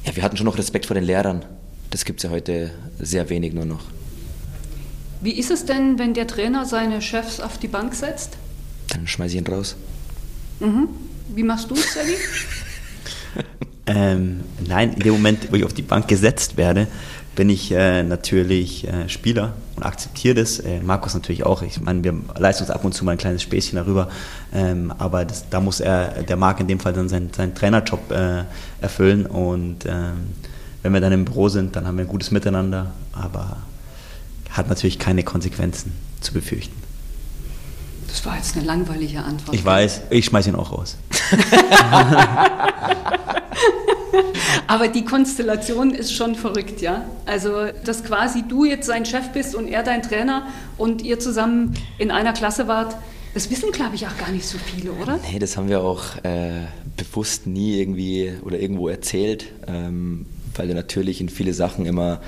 [0.05, 1.45] ja, wir hatten schon noch Respekt vor den Lehrern.
[1.91, 3.85] Das gibt es ja heute sehr wenig nur noch.
[5.21, 8.37] Wie ist es denn, wenn der Trainer seine Chefs auf die Bank setzt?
[8.87, 9.75] Dann schmeiße ich ihn raus.
[10.59, 10.89] Mhm.
[11.35, 12.15] Wie machst du es, Sally?
[13.87, 16.87] ähm, nein, in dem Moment, wo ich auf die Bank gesetzt werde,
[17.37, 20.59] bin ich äh, natürlich äh, Spieler und akzeptiere das.
[20.59, 21.61] Äh, Markus natürlich auch.
[21.61, 24.09] Ich meine, wir leisten uns ab und zu mal ein kleines Späßchen darüber.
[24.53, 28.11] Ähm, aber das, da muss er, der Marc in dem Fall dann seinen, seinen Trainerjob
[28.11, 28.43] äh,
[28.81, 29.27] erfüllen.
[29.27, 30.33] Und ähm,
[30.81, 32.91] wenn wir dann im Büro sind, dann haben wir ein gutes Miteinander.
[33.13, 33.57] Aber
[34.49, 36.75] hat natürlich keine Konsequenzen zu befürchten.
[38.07, 39.55] Das war jetzt eine langweilige Antwort.
[39.55, 40.97] Ich weiß, ich schmeiße ihn auch raus.
[44.67, 47.05] Aber die Konstellation ist schon verrückt, ja.
[47.25, 51.73] Also, dass quasi du jetzt sein Chef bist und er dein Trainer und ihr zusammen
[51.97, 52.95] in einer Klasse wart,
[53.33, 55.19] das wissen, glaube ich, auch gar nicht so viele, oder?
[55.31, 56.65] Nee, das haben wir auch äh,
[56.97, 60.25] bewusst nie irgendwie oder irgendwo erzählt, ähm,
[60.55, 62.19] weil du natürlich in viele Sachen immer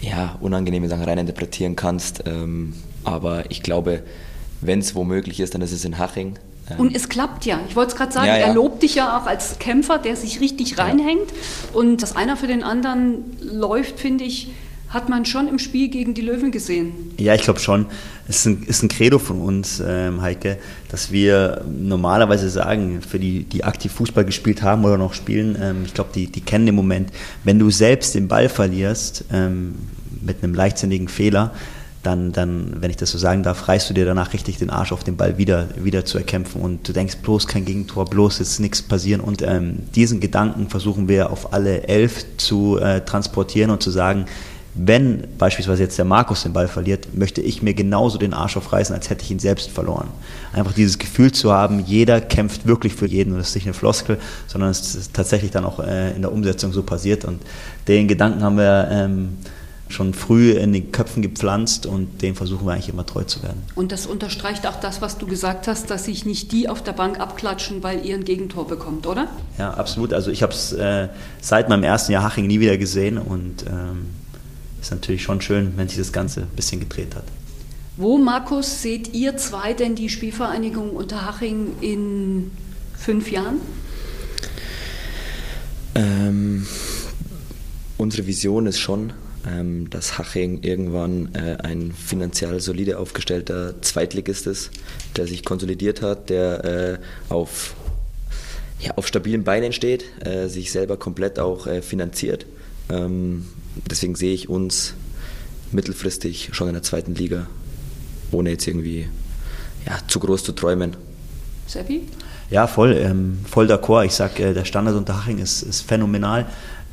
[0.00, 2.24] ja, unangenehme Sachen reininterpretieren kannst.
[2.26, 4.02] Ähm, aber ich glaube,
[4.60, 6.38] wenn es womöglich ist, dann ist es in Haching.
[6.78, 7.60] Und es klappt ja.
[7.68, 8.46] Ich wollte es gerade sagen, ja, ja.
[8.46, 11.32] er lobt dich ja auch als Kämpfer, der sich richtig reinhängt.
[11.72, 14.50] Und dass einer für den anderen läuft, finde ich,
[14.92, 17.14] hat man schon im Spiel gegen die Löwen gesehen.
[17.18, 17.86] Ja, ich glaube schon.
[18.28, 20.58] Es ist ein, ist ein Credo von uns, ähm, Heike,
[20.90, 25.84] dass wir normalerweise sagen, für die, die aktiv Fußball gespielt haben oder noch spielen, ähm,
[25.86, 27.10] ich glaube, die, die kennen den Moment,
[27.44, 29.76] wenn du selbst den Ball verlierst ähm,
[30.20, 31.52] mit einem leichtsinnigen Fehler,
[32.02, 34.92] dann, dann, wenn ich das so sagen darf, reißt du dir danach richtig den Arsch
[34.92, 36.60] auf den Ball wieder, wieder zu erkämpfen.
[36.60, 39.20] Und du denkst bloß kein Gegentor, bloß ist nichts passieren.
[39.20, 44.26] Und ähm, diesen Gedanken versuchen wir auf alle elf zu äh, transportieren und zu sagen,
[44.74, 48.94] wenn beispielsweise jetzt der Markus den Ball verliert, möchte ich mir genauso den Arsch aufreißen,
[48.94, 50.08] als hätte ich ihn selbst verloren.
[50.54, 53.74] Einfach dieses Gefühl zu haben, jeder kämpft wirklich für jeden und das ist nicht eine
[53.74, 57.26] Floskel, sondern es ist tatsächlich dann auch äh, in der Umsetzung so passiert.
[57.26, 57.42] Und
[57.86, 59.36] den Gedanken haben wir ähm,
[59.92, 63.62] schon früh in den Köpfen gepflanzt und dem versuchen wir eigentlich immer treu zu werden.
[63.74, 66.92] Und das unterstreicht auch das, was du gesagt hast, dass sich nicht die auf der
[66.92, 69.28] Bank abklatschen, weil ihr ein Gegentor bekommt, oder?
[69.58, 70.12] Ja, absolut.
[70.12, 71.08] Also ich habe es äh,
[71.40, 74.06] seit meinem ersten Jahr Haching nie wieder gesehen und ähm,
[74.80, 77.24] ist natürlich schon schön, wenn sich das Ganze ein bisschen gedreht hat.
[77.96, 82.50] Wo, Markus, seht ihr zwei denn die Spielvereinigung Unterhaching in
[82.96, 83.60] fünf Jahren?
[85.94, 86.66] Ähm,
[87.98, 89.12] unsere Vision ist schon,
[89.46, 94.70] ähm, dass Haching irgendwann äh, ein finanziell solide aufgestellter Zweitligist ist,
[95.16, 96.98] der sich konsolidiert hat, der äh,
[97.32, 97.74] auf,
[98.80, 102.46] ja, auf stabilen Beinen steht, äh, sich selber komplett auch äh, finanziert.
[102.90, 103.46] Ähm,
[103.90, 104.94] deswegen sehe ich uns
[105.72, 107.46] mittelfristig schon in der zweiten Liga,
[108.30, 109.08] ohne jetzt irgendwie
[109.86, 110.96] ja, zu groß zu träumen.
[111.66, 112.02] Seppi?
[112.50, 114.04] Ja, voll, ähm, voll d'accord.
[114.04, 116.46] Ich sage, äh, der Standard unter Haching ist, ist phänomenal.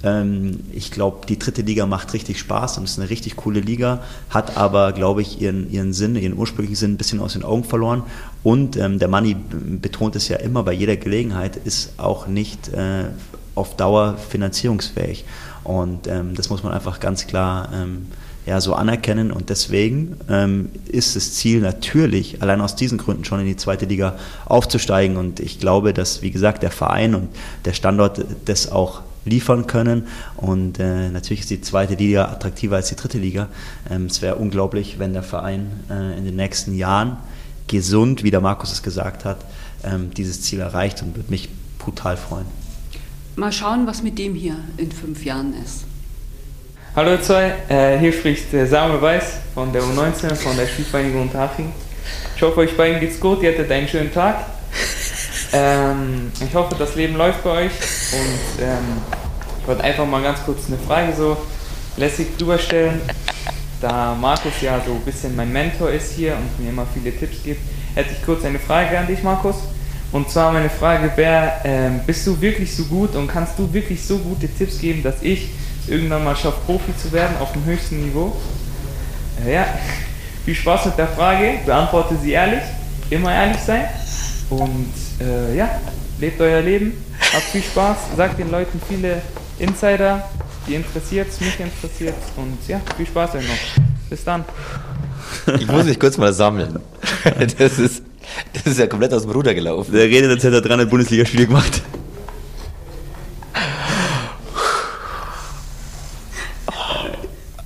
[0.03, 4.01] Ähm, ich glaube, die dritte Liga macht richtig Spaß und ist eine richtig coole Liga,
[4.29, 7.63] hat aber, glaube ich, ihren, ihren Sinn, ihren ursprünglichen Sinn ein bisschen aus den Augen
[7.63, 8.03] verloren.
[8.43, 13.05] Und ähm, der Manni betont es ja immer bei jeder Gelegenheit, ist auch nicht äh,
[13.55, 15.25] auf Dauer finanzierungsfähig.
[15.63, 18.07] Und ähm, das muss man einfach ganz klar ähm,
[18.45, 19.31] ja, so anerkennen.
[19.31, 23.85] Und deswegen ähm, ist das Ziel natürlich, allein aus diesen Gründen schon in die zweite
[23.85, 25.17] Liga aufzusteigen.
[25.17, 27.27] Und ich glaube, dass, wie gesagt, der Verein und
[27.65, 30.07] der Standort das auch liefern können.
[30.37, 33.47] Und äh, natürlich ist die zweite Liga attraktiver als die dritte Liga.
[33.89, 37.17] Ähm, es wäre unglaublich, wenn der Verein äh, in den nächsten Jahren
[37.67, 39.45] gesund, wie der Markus es gesagt hat,
[39.83, 42.45] ähm, dieses Ziel erreicht und würde mich brutal freuen.
[43.35, 45.85] Mal schauen, was mit dem hier in fünf Jahren ist.
[46.95, 51.21] Hallo ihr zwei, äh, hier spricht äh, Samuel Weiß von der U19 von der Spielvereinigung
[51.21, 51.71] Unterhaching.
[52.35, 54.45] Ich hoffe, euch beiden geht's gut, ihr hattet einen schönen Tag.
[55.51, 59.01] Ähm, ich hoffe, das Leben läuft bei euch und ähm,
[59.69, 61.37] wollte einfach mal ganz kurz eine Frage so
[61.95, 63.01] lässig drüber stellen.
[63.79, 67.43] Da Markus ja so ein bisschen mein Mentor ist hier und mir immer viele Tipps
[67.43, 67.61] gibt,
[67.93, 69.57] hätte ich kurz eine Frage an dich, Markus.
[70.11, 74.03] Und zwar meine Frage wäre, ähm, bist du wirklich so gut und kannst du wirklich
[74.03, 75.49] so gute Tipps geben, dass ich
[75.87, 78.35] irgendwann mal schaffe, Profi zu werden auf dem höchsten Niveau?
[79.45, 79.67] Äh, ja,
[80.45, 82.63] viel Spaß mit der Frage, beantworte sie ehrlich,
[83.11, 83.85] immer ehrlich sein
[84.49, 85.69] und äh, ja,
[86.19, 86.93] lebt euer Leben,
[87.31, 89.21] habt viel Spaß, sagt den Leuten viele
[89.59, 90.23] Insider,
[90.67, 93.83] die interessiert mich interessiert und ja, viel Spaß euch noch.
[94.09, 94.45] Bis dann.
[95.59, 96.79] Ich muss mich kurz mal sammeln.
[97.57, 98.03] Das ist,
[98.53, 99.91] das ist ja komplett aus dem Ruder gelaufen.
[99.91, 101.81] Der redet, als hätte er 300 Bundesligaspiele gemacht.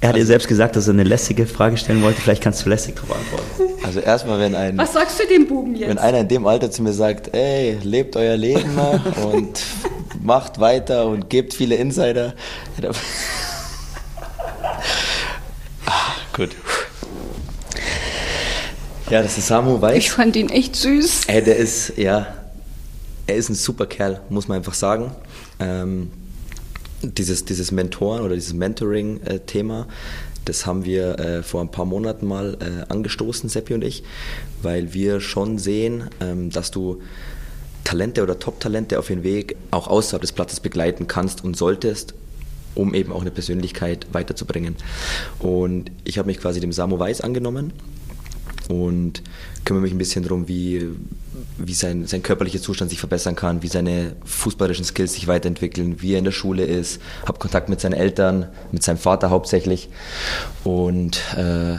[0.01, 2.19] Er hat ja selbst gesagt, dass er eine lässige Frage stellen wollte.
[2.19, 3.72] Vielleicht kannst du lässig darauf antworten.
[3.83, 4.77] Also erstmal, wenn ein...
[4.77, 5.89] Was sagst du dem Buben jetzt?
[5.89, 9.01] Wenn einer in dem Alter zu mir sagt, ey, lebt euer Leben mal
[9.33, 9.61] und
[10.21, 12.33] macht weiter und gebt viele Insider.
[15.85, 16.51] ah, gut.
[19.09, 19.97] Ja, das ist Samu Weiß.
[19.97, 21.25] Ich fand ihn echt süß.
[21.27, 22.27] Ey, der ist, ja,
[23.27, 25.11] er ist ein super Kerl, muss man einfach sagen.
[25.59, 26.09] Ähm,
[27.01, 29.87] dieses, dieses Mentoren oder dieses Mentoring-Thema,
[30.45, 34.03] das haben wir äh, vor ein paar Monaten mal äh, angestoßen, Seppi und ich,
[34.61, 37.01] weil wir schon sehen, ähm, dass du
[37.83, 42.13] Talente oder Top-Talente auf den Weg auch außerhalb des Platzes begleiten kannst und solltest,
[42.75, 44.75] um eben auch eine Persönlichkeit weiterzubringen.
[45.39, 47.73] Und ich habe mich quasi dem Samu Weiß angenommen
[48.69, 49.21] und
[49.65, 50.89] kümmere mich ein bisschen darum, wie,
[51.57, 56.13] wie sein, sein körperlicher Zustand sich verbessern kann, wie seine fußballerischen Skills sich weiterentwickeln, wie
[56.13, 59.89] er in der Schule ist, habe Kontakt mit seinen Eltern, mit seinem Vater hauptsächlich
[60.63, 61.77] und äh,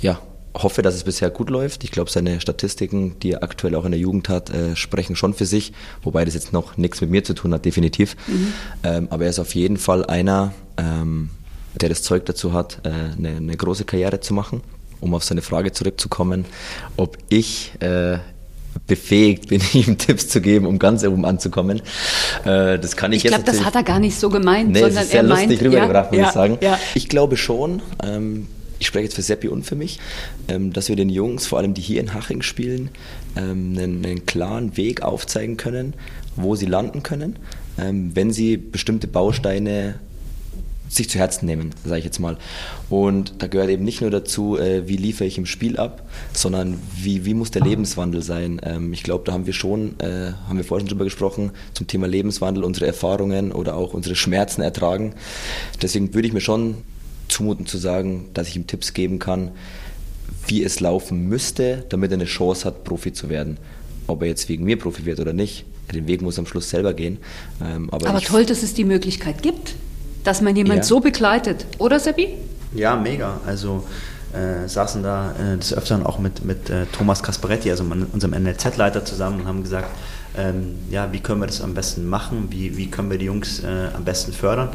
[0.00, 0.20] ja,
[0.54, 1.84] hoffe, dass es bisher gut läuft.
[1.84, 5.34] Ich glaube, seine Statistiken, die er aktuell auch in der Jugend hat, äh, sprechen schon
[5.34, 8.16] für sich, wobei das jetzt noch nichts mit mir zu tun hat, definitiv.
[8.26, 8.52] Mhm.
[8.82, 11.30] Ähm, aber er ist auf jeden Fall einer, ähm,
[11.74, 14.62] der das Zeug dazu hat, äh, eine, eine große Karriere zu machen
[15.00, 16.44] um auf seine Frage zurückzukommen,
[16.96, 18.18] ob ich äh,
[18.86, 21.80] befähigt bin, ihm Tipps zu geben, um ganz oben anzukommen.
[22.44, 24.80] Äh, das kann ich, Ich jetzt glaube, das hat er gar nicht so gemeint, Nee,
[24.80, 26.58] sondern es ist sehr er lustig meint, rübergebracht, muss ja, ich sagen.
[26.60, 26.78] Ja.
[26.94, 28.46] Ich glaube schon, ähm,
[28.78, 30.00] ich spreche jetzt für Seppi und für mich,
[30.48, 32.90] ähm, dass wir den Jungs, vor allem die hier in Haching spielen,
[33.36, 35.94] ähm, einen, einen klaren Weg aufzeigen können,
[36.36, 37.36] wo sie landen können,
[37.78, 39.96] ähm, wenn sie bestimmte Bausteine
[40.88, 42.36] sich zu Herzen nehmen, sage ich jetzt mal.
[42.90, 46.78] Und da gehört eben nicht nur dazu, äh, wie liefere ich im Spiel ab, sondern
[46.94, 48.60] wie, wie muss der Lebenswandel sein.
[48.62, 51.86] Ähm, ich glaube, da haben wir schon, äh, haben wir vorhin schon drüber gesprochen, zum
[51.86, 55.14] Thema Lebenswandel, unsere Erfahrungen oder auch unsere Schmerzen ertragen.
[55.82, 56.76] Deswegen würde ich mir schon
[57.28, 59.50] zumuten zu sagen, dass ich ihm Tipps geben kann,
[60.46, 63.58] wie es laufen müsste, damit er eine Chance hat, Profi zu werden.
[64.06, 66.70] Ob er jetzt wegen mir Profi wird oder nicht, den Weg muss er am Schluss
[66.70, 67.18] selber gehen.
[67.62, 69.74] Ähm, aber Aber toll, dass es die Möglichkeit gibt,
[70.26, 70.82] dass man jemand Ja.
[70.82, 71.66] so begleitet.
[71.78, 72.34] Oder, Seppi?
[72.74, 73.40] Ja, mega.
[73.46, 73.84] Also
[74.32, 78.32] äh, saßen da äh, des Öfteren auch mit, mit äh, Thomas Kasparetti, also man, unserem
[78.42, 79.88] NLZ-Leiter zusammen und haben gesagt,
[80.36, 83.60] ähm, ja, wie können wir das am besten machen, wie, wie können wir die Jungs
[83.60, 84.68] äh, am besten fördern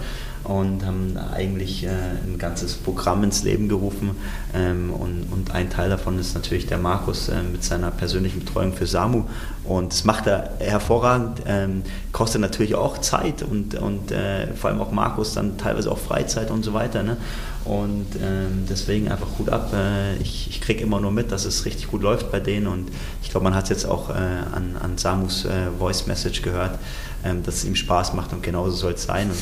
[0.43, 4.11] und haben eigentlich äh, ein ganzes Programm ins Leben gerufen
[4.53, 8.73] ähm, und, und ein Teil davon ist natürlich der Markus äh, mit seiner persönlichen Betreuung
[8.73, 9.25] für Samu
[9.63, 14.81] und das macht er hervorragend, ähm, kostet natürlich auch Zeit und, und äh, vor allem
[14.81, 17.03] auch Markus dann teilweise auch Freizeit und so weiter.
[17.03, 17.17] Ne?
[17.63, 19.71] Und ähm, deswegen einfach Hut ab.
[19.73, 22.89] Äh, ich ich kriege immer nur mit, dass es richtig gut läuft bei denen und
[23.21, 26.77] ich glaube, man hat es jetzt auch äh, an, an Samus äh, Voice Message gehört,
[27.25, 29.29] ähm, dass es ihm Spaß macht und genauso soll es sein.
[29.29, 29.39] Und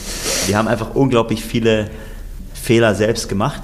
[0.47, 1.89] wir haben einfach unglaublich viele
[2.53, 3.61] Fehler selbst gemacht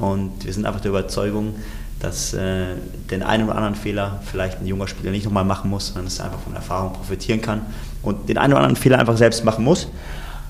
[0.00, 1.54] und wir sind einfach der Überzeugung,
[2.00, 2.66] dass äh,
[3.10, 6.18] den einen oder anderen Fehler vielleicht ein junger Spieler nicht nochmal machen muss, sondern dass
[6.18, 7.62] er einfach von Erfahrung profitieren kann
[8.02, 9.88] und den einen oder anderen Fehler einfach selbst machen muss.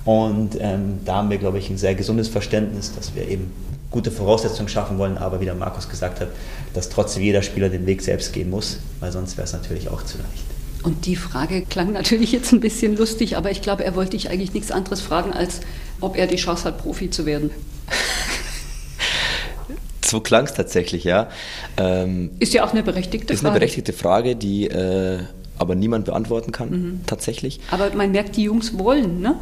[0.04, 3.52] Und ähm, da haben wir, glaube ich, ein sehr gesundes Verständnis, dass wir eben
[3.90, 6.28] gute Voraussetzungen schaffen wollen, aber wie der Markus gesagt hat,
[6.74, 10.02] dass trotzdem jeder Spieler den Weg selbst gehen muss, weil sonst wäre es natürlich auch
[10.02, 10.55] zu leicht.
[10.86, 14.30] Und die Frage klang natürlich jetzt ein bisschen lustig, aber ich glaube, er wollte dich
[14.30, 15.60] eigentlich nichts anderes fragen, als
[16.00, 17.50] ob er die Chance hat, Profi zu werden.
[20.04, 21.28] so klang es tatsächlich, ja.
[21.76, 23.50] Ähm, Ist ja auch eine berechtigte ist Frage.
[23.50, 25.18] eine berechtigte Frage, die äh,
[25.58, 27.00] aber niemand beantworten kann, Mhm.
[27.06, 27.58] tatsächlich.
[27.72, 29.34] Aber man merkt, die Jungs wollen, ne?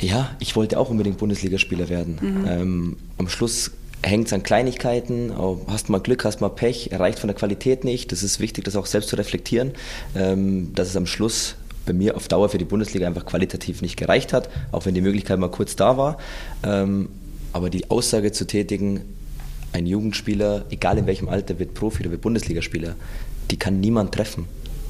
[0.00, 2.16] Ja, ich wollte auch unbedingt Bundesligaspieler werden.
[2.18, 2.46] Mhm.
[2.48, 3.72] Ähm, am Schluss
[4.02, 5.30] hängt es an Kleinigkeiten.
[5.30, 8.12] Oh, Hast mal Glück, hast mal Pech, reicht von der Qualität nicht.
[8.12, 9.72] Das ist wichtig, das auch selbst zu reflektieren,
[10.14, 13.96] ähm, dass es am Schluss bei mir auf Dauer für die Bundesliga einfach qualitativ nicht
[13.96, 16.18] gereicht hat, auch wenn die Möglichkeit mal kurz da war.
[16.62, 17.08] Ähm,
[17.52, 19.02] aber die Aussage zu tätigen,
[19.72, 22.94] ein Jugendspieler, egal in welchem Alter, wird Profi oder wird Bundesligaspieler,
[23.50, 24.46] die kann niemand treffen.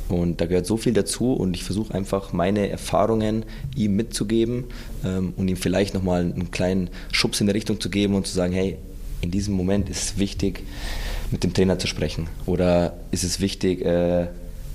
[0.08, 3.44] Und da gehört so viel dazu und ich versuche einfach meine Erfahrungen
[3.74, 4.64] ihm mitzugeben
[5.04, 8.34] ähm, und ihm vielleicht nochmal einen kleinen Schubs in der Richtung zu geben und zu
[8.34, 8.76] sagen, hey,
[9.22, 10.62] in diesem Moment ist es wichtig,
[11.30, 12.28] mit dem Trainer zu sprechen.
[12.44, 14.26] Oder ist es wichtig, äh,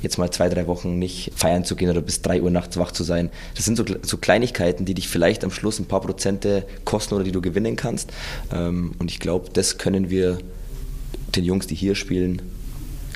[0.02, 2.92] jetzt mal zwei, drei Wochen nicht feiern zu gehen oder bis drei Uhr nachts wach
[2.92, 3.30] zu sein.
[3.56, 7.32] Das sind so, Kleinigkeiten, die dich vielleicht am Schluss ein paar Prozente kosten oder die
[7.32, 8.12] du gewinnen kannst.
[8.52, 10.40] Ähm, und ich glaube, das können wir
[11.36, 12.42] den Jungs, die hier spielen,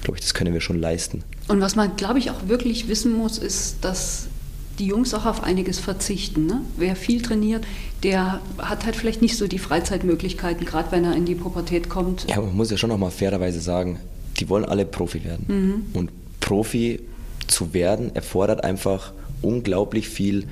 [0.01, 1.23] glaube ich, das können wir schon leisten.
[1.47, 4.27] Und was man, glaube ich, auch wirklich wissen muss, ist, dass
[4.79, 6.45] die Jungs auch auf einiges verzichten.
[6.45, 6.61] Ne?
[6.77, 7.65] Wer viel trainiert,
[8.03, 12.25] der hat halt vielleicht nicht so die Freizeitmöglichkeiten, gerade wenn er in die Pubertät kommt.
[12.29, 13.99] Ja, man muss ja schon nochmal fairerweise sagen,
[14.39, 15.45] die wollen alle Profi werden.
[15.47, 15.85] Mhm.
[15.93, 16.99] Und Profi
[17.47, 20.45] zu werden erfordert einfach unglaublich viel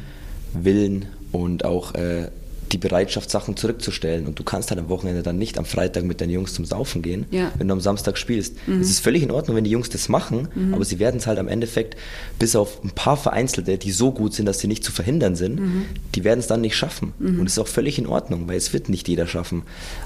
[0.54, 2.30] Willen und auch äh,
[2.72, 4.28] die Bereitschaft, Sachen zurückzustellen.
[4.28, 7.02] Und du kannst halt am Wochenende dann nicht am Freitag mit deinen Jungs zum Saufen
[7.02, 7.52] gehen, Ja.
[7.58, 8.56] wenn du am Samstag spielst.
[8.62, 8.82] Es Mhm.
[8.82, 10.74] ist völlig in Ordnung, wenn die Jungs das machen, Mhm.
[10.76, 11.98] aber sie werden es halt am Endeffekt,
[12.38, 15.60] bis auf ein paar Vereinzelte, die so gut sind, dass sie nicht zu verhindern sind,
[15.60, 15.86] Mhm.
[16.16, 17.14] die werden es dann nicht schaffen.
[17.20, 17.40] Mhm.
[17.40, 19.64] Und es ist auch völlig in Ordnung, weil es wird nicht jeder schaffen.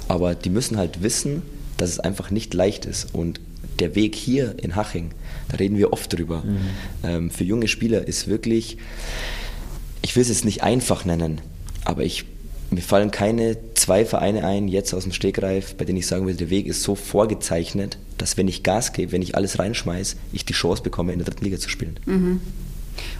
[0.07, 1.41] Aber die müssen halt wissen,
[1.77, 3.13] dass es einfach nicht leicht ist.
[3.13, 3.39] Und
[3.79, 5.11] der Weg hier in Haching,
[5.49, 6.57] da reden wir oft drüber, Mhm.
[7.03, 8.77] ähm, für junge Spieler ist wirklich,
[10.01, 11.41] ich will es jetzt nicht einfach nennen,
[11.85, 12.25] aber ich,
[12.73, 16.35] mir fallen keine zwei Vereine ein, jetzt aus dem Stegreif, bei denen ich sagen will,
[16.35, 20.45] der Weg ist so vorgezeichnet, dass wenn ich Gas gebe, wenn ich alles reinschmeiße, ich
[20.45, 21.99] die Chance bekomme, in der dritten Liga zu spielen.
[22.05, 22.41] Mhm.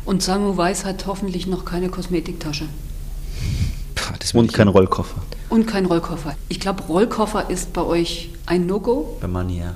[0.06, 2.66] Und Samu Weiß hat hoffentlich noch keine Kosmetiktasche
[4.34, 5.22] Und kein Rollkoffer.
[5.50, 6.36] und kein Rollkoffer.
[6.50, 9.18] Ich glaube, Rollkoffer ist bei euch ein No-Go.
[9.22, 9.76] Bei Money her.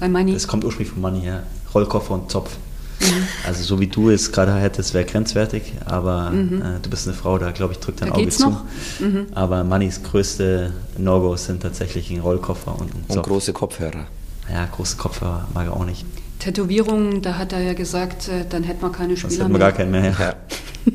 [0.00, 0.32] Bei Money.
[0.32, 1.44] Das kommt ursprünglich von Money her.
[1.74, 2.56] Rollkoffer und Zopf.
[3.02, 3.26] Mhm.
[3.46, 6.62] Also so wie du es gerade hättest, wäre grenzwertig, aber Mhm.
[6.62, 8.50] äh, du bist eine Frau, da glaube ich drückt dein Da Auge geht's zu.
[8.50, 8.64] noch.
[9.00, 9.26] Mhm.
[9.34, 13.26] Aber Mannys größte No-Gos sind tatsächlich ein Rollkoffer und ein Und Zopf.
[13.28, 14.06] große Kopfhörer.
[14.52, 16.04] Ja, große Kopfhörer mag er auch nicht.
[16.38, 19.58] Tätowierungen, da hat er ja gesagt, äh, dann hätten wir keine Sonst Spieler hätten wir
[19.60, 20.10] gar keinen mehr.
[20.18, 20.34] Ja.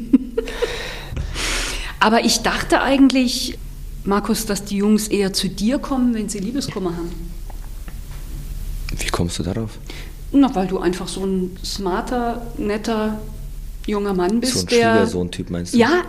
[1.99, 3.57] Aber ich dachte eigentlich,
[4.03, 7.11] Markus, dass die Jungs eher zu dir kommen, wenn sie Liebeskummer haben.
[8.97, 9.71] Wie kommst du darauf?
[10.39, 13.19] Na, weil du einfach so ein smarter, netter,
[13.85, 14.53] junger Mann bist.
[14.53, 15.77] So ein Schwiegersohn-Typ meinst du?
[15.77, 16.03] Ja,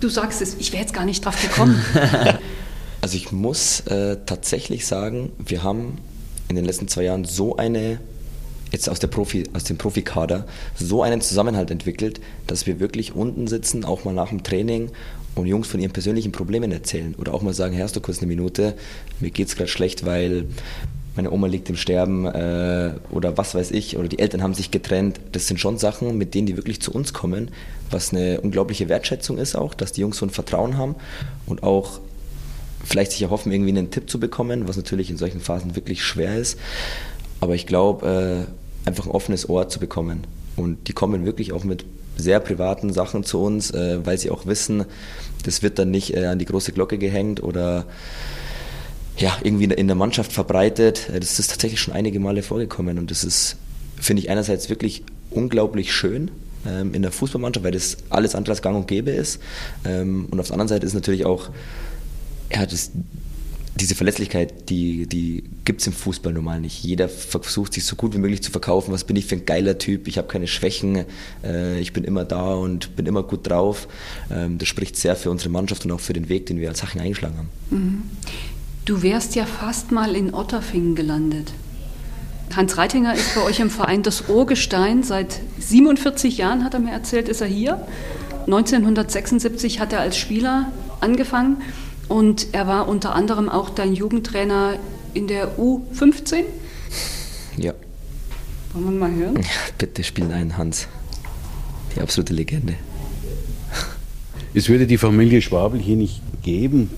[0.00, 0.54] du sagst es.
[0.58, 1.82] Ich wäre jetzt gar nicht drauf gekommen.
[3.04, 5.98] Also ich muss äh, tatsächlich sagen, wir haben
[6.48, 8.00] in den letzten zwei Jahren so eine,
[8.72, 13.46] jetzt aus, der Profi, aus dem Profikader, so einen Zusammenhalt entwickelt, dass wir wirklich unten
[13.46, 14.90] sitzen, auch mal nach dem Training
[15.34, 17.14] und Jungs von ihren persönlichen Problemen erzählen.
[17.18, 18.74] Oder auch mal sagen, Herr, hast du kurz eine Minute,
[19.20, 20.46] mir geht's gerade schlecht, weil
[21.16, 24.70] meine Oma liegt im Sterben äh, oder was weiß ich, oder die Eltern haben sich
[24.70, 25.20] getrennt.
[25.32, 27.50] Das sind schon Sachen, mit denen die wirklich zu uns kommen,
[27.90, 30.96] was eine unglaubliche Wertschätzung ist auch, dass die Jungs so ein Vertrauen haben
[31.46, 32.00] und auch
[32.84, 36.36] vielleicht sich erhoffen, irgendwie einen Tipp zu bekommen, was natürlich in solchen Phasen wirklich schwer
[36.36, 36.58] ist.
[37.40, 40.26] Aber ich glaube, äh, einfach ein offenes Ohr zu bekommen.
[40.56, 41.84] Und die kommen wirklich auch mit
[42.16, 44.84] sehr privaten Sachen zu uns, äh, weil sie auch wissen,
[45.44, 47.86] das wird dann nicht äh, an die große Glocke gehängt oder
[49.16, 51.08] ja, irgendwie in der Mannschaft verbreitet.
[51.10, 53.56] Äh, das ist tatsächlich schon einige Male vorgekommen und das ist,
[54.00, 56.30] finde ich, einerseits wirklich unglaublich schön
[56.66, 59.40] ähm, in der Fußballmannschaft, weil das alles andere als gang und gäbe ist.
[59.84, 61.50] Ähm, und auf der anderen Seite ist natürlich auch,
[62.52, 62.90] ja, das,
[63.76, 66.84] diese Verletzlichkeit, die, die gibt es im Fußball normal nicht.
[66.84, 68.92] Jeder versucht sich so gut wie möglich zu verkaufen.
[68.92, 70.06] Was bin ich für ein geiler Typ?
[70.06, 71.04] Ich habe keine Schwächen.
[71.42, 73.88] Äh, ich bin immer da und bin immer gut drauf.
[74.30, 76.82] Ähm, das spricht sehr für unsere Mannschaft und auch für den Weg, den wir als
[76.82, 77.48] Haching eingeschlagen haben.
[77.70, 78.02] Mhm.
[78.84, 81.52] Du wärst ja fast mal in Otterfingen gelandet.
[82.54, 85.02] Hans Reitinger ist bei euch im Verein das Urgestein.
[85.02, 87.86] Seit 47 Jahren, hat er mir erzählt, ist er hier.
[88.46, 90.70] 1976 hat er als Spieler
[91.00, 91.62] angefangen
[92.08, 94.74] und er war unter anderem auch dein Jugendtrainer
[95.14, 96.44] in der U15.
[97.56, 97.72] Ja.
[98.74, 99.36] Wollen wir mal hören?
[99.36, 100.88] Ja, bitte spielen einen Hans.
[101.96, 102.74] Die absolute Legende.
[104.52, 106.90] Es würde die Familie Schwabel hier nicht geben,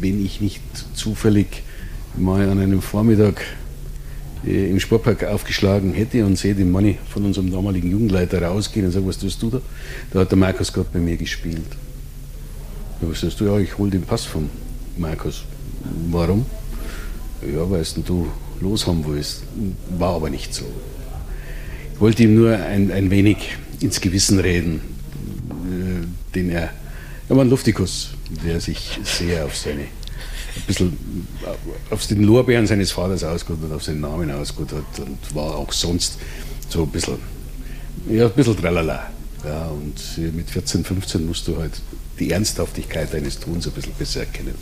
[0.00, 0.62] wenn ich nicht
[0.94, 1.62] zufällig
[2.16, 3.42] mal an einem Vormittag
[4.46, 8.92] äh, im Sportpark aufgeschlagen hätte und sehe den Mann von unserem damaligen Jugendleiter rausgehen und
[8.92, 9.60] sage, was tust du da?
[10.12, 11.62] Da hat der Markus gerade bei mir gespielt.
[13.00, 13.46] Was sagst du?
[13.46, 14.48] Ja, ich hole den Pass von
[14.96, 15.44] Markus.
[16.10, 16.46] Warum?
[17.42, 18.28] Ja, weil du
[18.60, 19.42] loshaben willst.
[19.98, 20.64] War aber nicht so.
[21.94, 24.80] Ich wollte ihm nur ein, ein wenig ins Gewissen reden,
[25.50, 26.70] äh, den er,
[27.28, 28.10] er war ein Luftikus,
[28.44, 31.26] der sich sehr auf seine, ein bisschen
[31.90, 35.72] auf den Lorbeeren seines Vaters ausgeht und auf seinen Namen ausgeht hat und war auch
[35.72, 36.18] sonst
[36.68, 37.18] so ein bisschen,
[38.08, 39.10] ja, ein bisschen tralala.
[39.44, 41.72] Ja, und mit 14, 15 musst du halt
[42.18, 44.54] die Ernsthaftigkeit deines Tuns ein bisschen besser erkennen.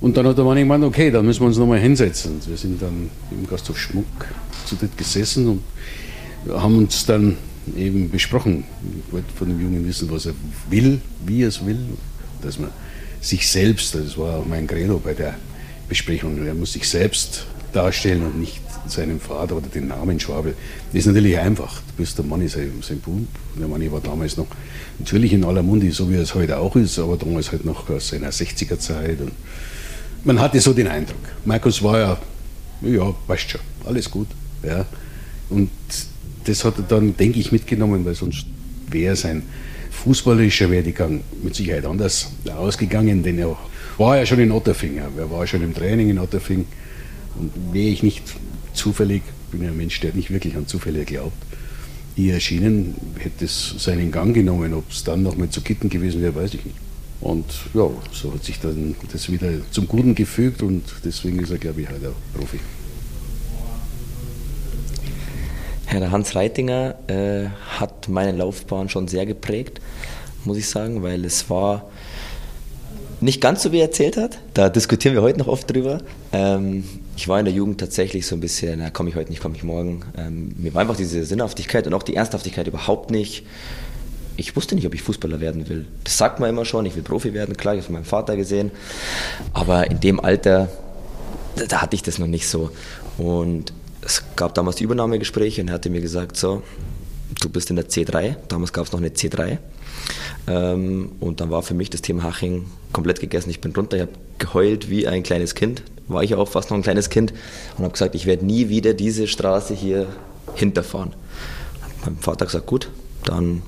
[0.00, 2.32] Und dann hat der Mann gemeint, okay, dann müssen wir uns nochmal hinsetzen.
[2.32, 4.06] Und wir sind dann im Gasthof Schmuck
[4.66, 5.62] zu dritt gesessen und
[6.52, 7.36] haben uns dann
[7.76, 8.64] eben besprochen.
[9.06, 10.34] Ich wollte von dem Jungen wissen, was er
[10.70, 11.78] will, wie er es will,
[12.42, 12.70] dass man
[13.20, 15.34] sich selbst, das war auch mein Credo bei der
[15.88, 20.54] Besprechung, er muss sich selbst darstellen und nicht seinem Vater oder den Namen Schwabel.
[20.92, 21.80] Das ist natürlich einfach.
[21.80, 23.26] Du bist der Manni, sein, sein Bub.
[23.58, 24.48] Der Manni war damals noch
[24.98, 28.08] natürlich in aller Munde, so wie es heute auch ist, aber damals halt noch aus
[28.08, 29.20] seiner 60er Zeit.
[29.20, 29.32] Und
[30.24, 31.20] man hatte so den Eindruck.
[31.44, 32.18] Markus war ja,
[32.82, 34.28] ja, passt schon, alles gut.
[34.62, 34.84] Ja.
[35.48, 35.70] Und
[36.44, 38.46] das hat er dann, denke ich, mitgenommen, weil sonst
[38.90, 39.42] wäre sein
[39.90, 43.56] fußballerischer Werdegang mit Sicherheit anders ausgegangen, denn er
[43.98, 46.66] war ja schon in Otterfing, er war schon im Training in Otterfing.
[47.38, 48.22] Und wäre ich nicht
[48.74, 51.36] zufällig, bin ja ein Mensch, der nicht wirklich an Zufälle glaubt,
[52.14, 54.74] hier erschienen, hätte es seinen Gang genommen.
[54.74, 56.76] Ob es dann noch mal zu Kitten gewesen wäre, weiß ich nicht.
[57.20, 61.58] Und ja, so hat sich dann das wieder zum Guten gefügt und deswegen ist er,
[61.58, 62.58] glaube ich, halt auch Profi.
[65.92, 69.80] Herr Hans Reitinger äh, hat meine Laufbahn schon sehr geprägt,
[70.44, 71.90] muss ich sagen, weil es war
[73.20, 74.38] nicht ganz so, wie er erzählt hat.
[74.54, 75.98] Da diskutieren wir heute noch oft drüber.
[76.32, 76.84] Ähm,
[77.16, 79.54] ich war in der Jugend tatsächlich so ein bisschen, na, komme ich heute nicht, komme
[79.54, 80.02] ich morgen.
[80.16, 83.44] Ähm, mir war einfach diese Sinnhaftigkeit und auch die Ernsthaftigkeit überhaupt nicht.
[84.36, 85.84] Ich wusste nicht, ob ich Fußballer werden will.
[86.04, 88.04] Das sagt man immer schon, ich will Profi werden, klar, ich habe es von meinem
[88.04, 88.70] Vater gesehen.
[89.52, 90.68] Aber in dem Alter,
[91.56, 92.70] da, da hatte ich das noch nicht so.
[93.18, 96.62] Und es gab damals die Übernahmegespräche und er hatte mir gesagt, so,
[97.40, 99.58] du bist in der C3, damals gab es noch eine C3.
[100.48, 103.50] Ähm, und dann war für mich das Thema Haching komplett gegessen.
[103.50, 106.76] Ich bin runter, ich habe geheult wie ein kleines Kind, war ich auch fast noch
[106.76, 107.32] ein kleines Kind
[107.76, 110.06] und habe gesagt, ich werde nie wieder diese Straße hier
[110.54, 111.14] hinterfahren.
[112.04, 112.90] Mein Vater gesagt, gut,
[113.24, 113.62] dann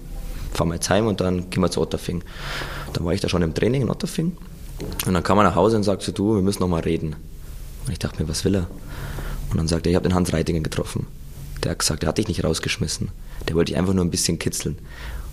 [0.52, 2.24] fahren wir jetzt heim und dann gehen wir zu Otterfing.
[2.92, 4.36] Dann war ich da schon im Training in Otterfing
[5.06, 7.14] und dann kam er nach Hause und sagte, du, wir müssen noch mal reden.
[7.86, 8.66] Und ich dachte mir, was will er?
[9.54, 11.06] Und dann sagte er, ich habe den Hans Reitinger getroffen.
[11.62, 13.10] Der hat gesagt, er hat dich nicht rausgeschmissen.
[13.48, 14.78] Der wollte dich einfach nur ein bisschen kitzeln.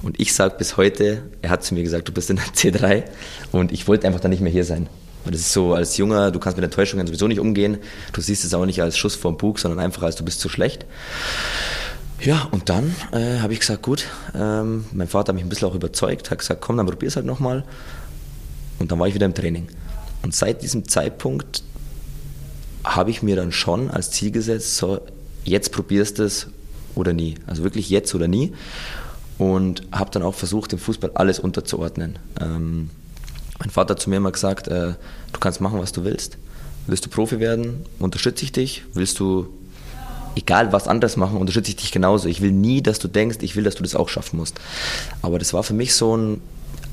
[0.04, 3.04] Und ich sage bis heute, er hat zu mir gesagt, du bist in der C3
[3.52, 4.88] und ich wollte einfach dann nicht mehr hier sein.
[5.24, 7.80] Weil das ist so, als Junger, du kannst mit Enttäuschungen sowieso nicht umgehen.
[8.14, 10.50] Du siehst es auch nicht als Schuss vom Bug, sondern einfach als du bist zu
[10.50, 10.86] schlecht.
[12.20, 14.06] Ja, und dann äh, habe ich gesagt, gut,
[14.36, 17.26] ähm, mein Vater hat mich ein bisschen auch überzeugt, hat gesagt, komm, dann probier's halt
[17.26, 17.64] nochmal.
[18.78, 19.68] Und dann war ich wieder im Training.
[20.22, 21.64] Und seit diesem Zeitpunkt
[22.84, 25.02] habe ich mir dann schon als Ziel gesetzt, so,
[25.44, 26.48] jetzt probierst du es
[26.96, 27.36] oder nie.
[27.48, 28.54] Also wirklich jetzt oder nie.
[29.38, 32.20] Und habe dann auch versucht, im Fußball alles unterzuordnen.
[32.40, 32.90] Ähm,
[33.60, 34.94] mein Vater hat zu mir immer gesagt, äh,
[35.34, 36.38] du kannst machen, was du willst.
[36.88, 38.84] Willst du Profi werden, unterstütze ich dich.
[38.94, 39.48] Willst du
[40.36, 42.28] egal was anderes machen, unterstütze ich dich genauso.
[42.28, 44.60] Ich will nie, dass du denkst, ich will, dass du das auch schaffen musst.
[45.22, 46.42] Aber das war für mich so ein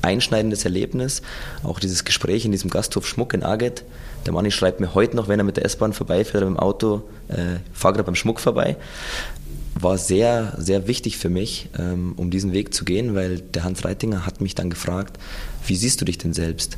[0.01, 1.21] einschneidendes Erlebnis.
[1.63, 3.83] Auch dieses Gespräch in diesem Gasthof Schmuck in Aget.
[4.25, 6.63] Der Manni schreibt mir heute noch, wenn er mit der S-Bahn vorbeifährt oder mit dem
[6.63, 8.77] Auto, äh, fahr gerade beim Schmuck vorbei.
[9.79, 13.85] War sehr, sehr wichtig für mich, ähm, um diesen Weg zu gehen, weil der Hans
[13.85, 15.17] Reitinger hat mich dann gefragt,
[15.65, 16.77] wie siehst du dich denn selbst?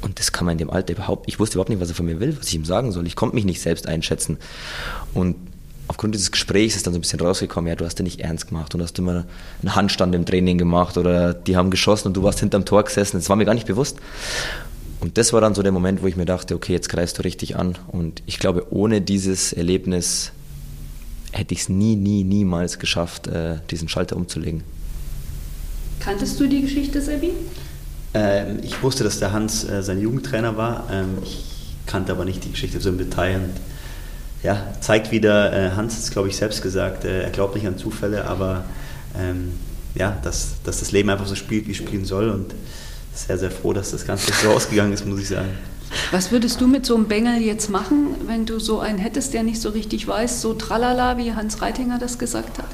[0.00, 2.06] Und das kann man in dem Alter überhaupt, ich wusste überhaupt nicht, was er von
[2.06, 3.06] mir will, was ich ihm sagen soll.
[3.06, 4.38] Ich konnte mich nicht selbst einschätzen.
[5.14, 5.36] Und
[5.88, 8.48] aufgrund dieses Gesprächs ist dann so ein bisschen rausgekommen, ja, du hast ja nicht ernst
[8.48, 9.24] gemacht und hast immer
[9.62, 13.18] einen Handstand im Training gemacht oder die haben geschossen und du warst hinterm Tor gesessen.
[13.18, 13.98] Das war mir gar nicht bewusst.
[15.04, 17.22] Und das war dann so der Moment, wo ich mir dachte, okay, jetzt greifst du
[17.24, 17.76] richtig an.
[17.88, 20.32] Und ich glaube, ohne dieses Erlebnis
[21.30, 24.64] hätte ich es nie, nie, niemals geschafft, äh, diesen Schalter umzulegen.
[26.00, 27.32] Kanntest du die Geschichte, Sebi?
[28.14, 30.88] Ähm, ich wusste, dass der Hans äh, sein Jugendtrainer war.
[30.90, 31.44] Ähm, ich
[31.84, 33.36] kannte aber nicht die Geschichte so im Detail.
[33.36, 33.60] Und
[34.42, 37.66] ja, zeigt wieder, äh, Hans hat es, glaube ich, selbst gesagt, äh, er glaubt nicht
[37.66, 38.64] an Zufälle, aber
[39.18, 39.52] ähm,
[39.94, 42.30] ja, dass, dass das Leben einfach so spielt, wie es spielen soll.
[42.30, 42.54] Und
[43.14, 45.50] sehr, sehr froh, dass das Ganze so ausgegangen ist, muss ich sagen.
[46.10, 49.42] Was würdest du mit so einem Bengel jetzt machen, wenn du so einen hättest, der
[49.42, 52.66] nicht so richtig weiß, so tralala, wie Hans Reitinger das gesagt hat?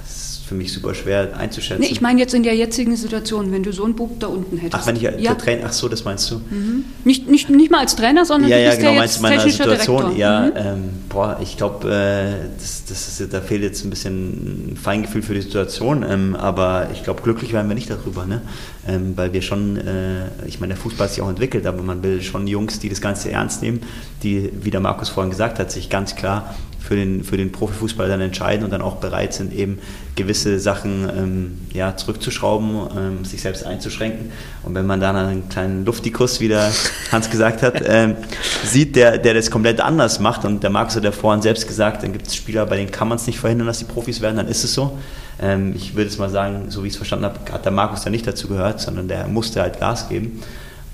[0.50, 1.80] Für mich super schwer einzuschätzen.
[1.80, 4.56] Nee, ich meine jetzt in der jetzigen Situation, wenn du so einen Bub da unten
[4.56, 4.82] hättest.
[4.82, 5.34] Ach, wenn ich ja.
[5.36, 6.40] Trainer, ach so, das meinst du?
[6.50, 6.86] Mhm.
[7.04, 9.62] Nicht, nicht, nicht mal als Trainer, sondern ja, ja, genau, ja meinst du meine technischer
[9.62, 10.16] Situation?
[10.16, 10.18] Direktor.
[10.18, 10.52] Ja, Mhm.
[10.56, 15.22] ähm, boah, ich glaube, äh, das, das ist, da fehlt jetzt ein bisschen ein Feingefühl
[15.22, 18.42] für die Situation, ähm, aber ich glaube, glücklich werden wir nicht darüber, ne?
[18.88, 22.02] Ähm, weil wir schon, äh, ich meine, der Fußball hat sich auch entwickelt, aber man
[22.02, 23.82] will schon Jungs, die das Ganze ernst nehmen,
[24.24, 28.08] die, wie der Markus vorhin gesagt hat, sich ganz klar für den, für den Profifußball
[28.08, 29.78] dann entscheiden und dann auch bereit sind, eben
[30.16, 34.32] gewisse Sachen ähm, ja, zurückzuschrauben, ähm, sich selbst einzuschränken.
[34.64, 36.72] Und wenn man dann einen kleinen Luftikus, wie der
[37.12, 38.16] Hans gesagt hat, ähm,
[38.64, 42.02] sieht, der, der das komplett anders macht, und der Markus hat ja vorhin selbst gesagt,
[42.02, 44.36] dann gibt es Spieler, bei denen kann man es nicht verhindern, dass sie Profis werden,
[44.36, 44.98] dann ist es so.
[45.40, 48.02] Ähm, ich würde es mal sagen, so wie ich es verstanden habe, hat der Markus
[48.02, 50.42] da nicht dazu gehört, sondern der musste halt Gas geben.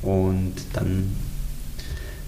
[0.02, 1.12] Und dann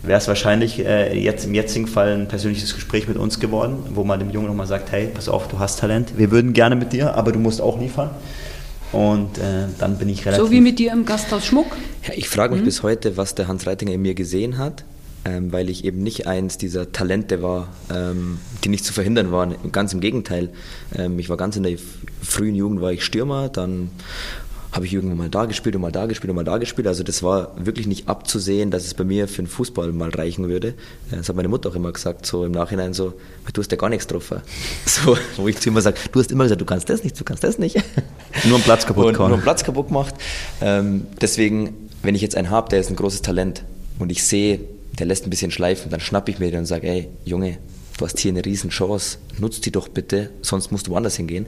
[0.03, 4.05] wäre es wahrscheinlich äh, jetzt im jetzigen Fall ein persönliches Gespräch mit uns geworden, wo
[4.05, 6.93] man dem Jungen nochmal sagt, hey, pass auf, du hast Talent, wir würden gerne mit
[6.93, 8.11] dir, aber du musst auch liefern.
[8.93, 10.47] Und äh, dann bin ich relativ...
[10.47, 11.77] So wie mit dir im Gasthaus Schmuck.
[12.07, 12.67] Ja, ich frage mich Mhm.
[12.67, 14.85] bis heute, was der Hans Reitinger in mir gesehen hat,
[15.27, 19.57] ähm, weil ich eben nicht eins dieser Talente war, ähm, die nicht zu verhindern waren.
[19.73, 20.49] Ganz im Gegenteil.
[20.97, 21.77] Ähm, ich war ganz in der
[22.23, 23.91] frühen Jugend war ich Stürmer, dann
[24.71, 26.87] habe ich irgendwann mal da gespielt und mal da gespielt und mal da gespielt.
[26.87, 30.47] Also das war wirklich nicht abzusehen, dass es bei mir für den Fußball mal reichen
[30.49, 30.69] würde.
[31.11, 33.15] Äh, Das hat meine Mutter auch immer gesagt, so im Nachhinein so,
[33.53, 34.35] du hast ja gar nichts drauf.
[34.87, 37.25] So, wo ich zu immer sage, du hast immer gesagt, du kannst das nicht, du
[37.25, 37.77] kannst das nicht.
[38.45, 39.29] Nur einen Platz kaputt gehauen.
[39.29, 40.15] Nur einen Platz kaputt gemacht.
[41.21, 43.65] Deswegen, wenn ich jetzt einen habe, der ist ein großes Talent
[43.99, 44.61] und ich sehe,
[44.99, 47.59] der lässt ein bisschen schleifen, dann schnappe ich mir den und sage, ey, Junge,
[47.99, 51.47] du hast hier eine riesen Chance, nutz die doch bitte, sonst musst du woanders hingehen.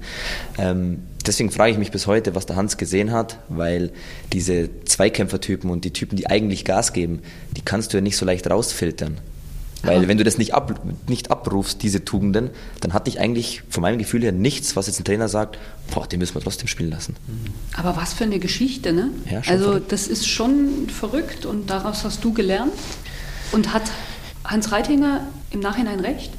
[0.58, 3.92] Ähm, deswegen frage ich mich bis heute, was der Hans gesehen hat, weil
[4.32, 7.20] diese Zweikämpfertypen und die Typen, die eigentlich Gas geben,
[7.56, 9.18] die kannst du ja nicht so leicht rausfiltern.
[9.82, 10.78] Weil wenn du das nicht, ab,
[11.08, 15.00] nicht abrufst, diese Tugenden, dann hatte ich eigentlich von meinem Gefühl her nichts, was jetzt
[15.00, 15.58] ein Trainer sagt,
[15.94, 17.16] boah, den müssen wir trotzdem spielen lassen.
[17.76, 19.10] Aber was für eine Geschichte, ne?
[19.30, 19.92] Ja, also verrückt.
[19.92, 22.72] das ist schon verrückt und daraus hast du gelernt.
[23.52, 23.90] Und hat
[24.44, 26.32] Hans Reitinger im Nachhinein recht?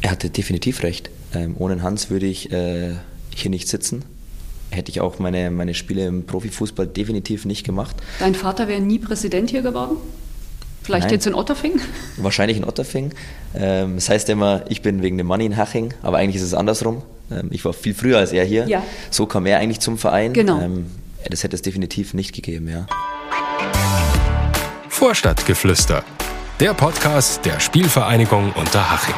[0.00, 1.10] Er hatte definitiv recht.
[1.34, 2.94] Ähm, ohne Hans würde ich äh,
[3.34, 4.04] hier nicht sitzen.
[4.70, 7.96] Hätte ich auch meine, meine Spiele im Profifußball definitiv nicht gemacht.
[8.18, 9.96] Dein Vater wäre nie Präsident hier geworden?
[10.82, 11.14] Vielleicht Nein.
[11.14, 11.80] jetzt in Otterfing?
[12.16, 13.12] Wahrscheinlich in Otterfing.
[13.54, 16.54] Ähm, das heißt immer, ich bin wegen dem Money in Haching, aber eigentlich ist es
[16.54, 17.02] andersrum.
[17.30, 18.66] Ähm, ich war viel früher als er hier.
[18.66, 18.82] Ja.
[19.10, 20.32] So kam er eigentlich zum Verein.
[20.32, 20.60] Genau.
[20.60, 20.86] Ähm,
[21.28, 22.86] das hätte es definitiv nicht gegeben, ja.
[24.88, 26.04] Vorstadtgeflüster.
[26.60, 29.14] Der Podcast der Spielvereinigung Unterhaching.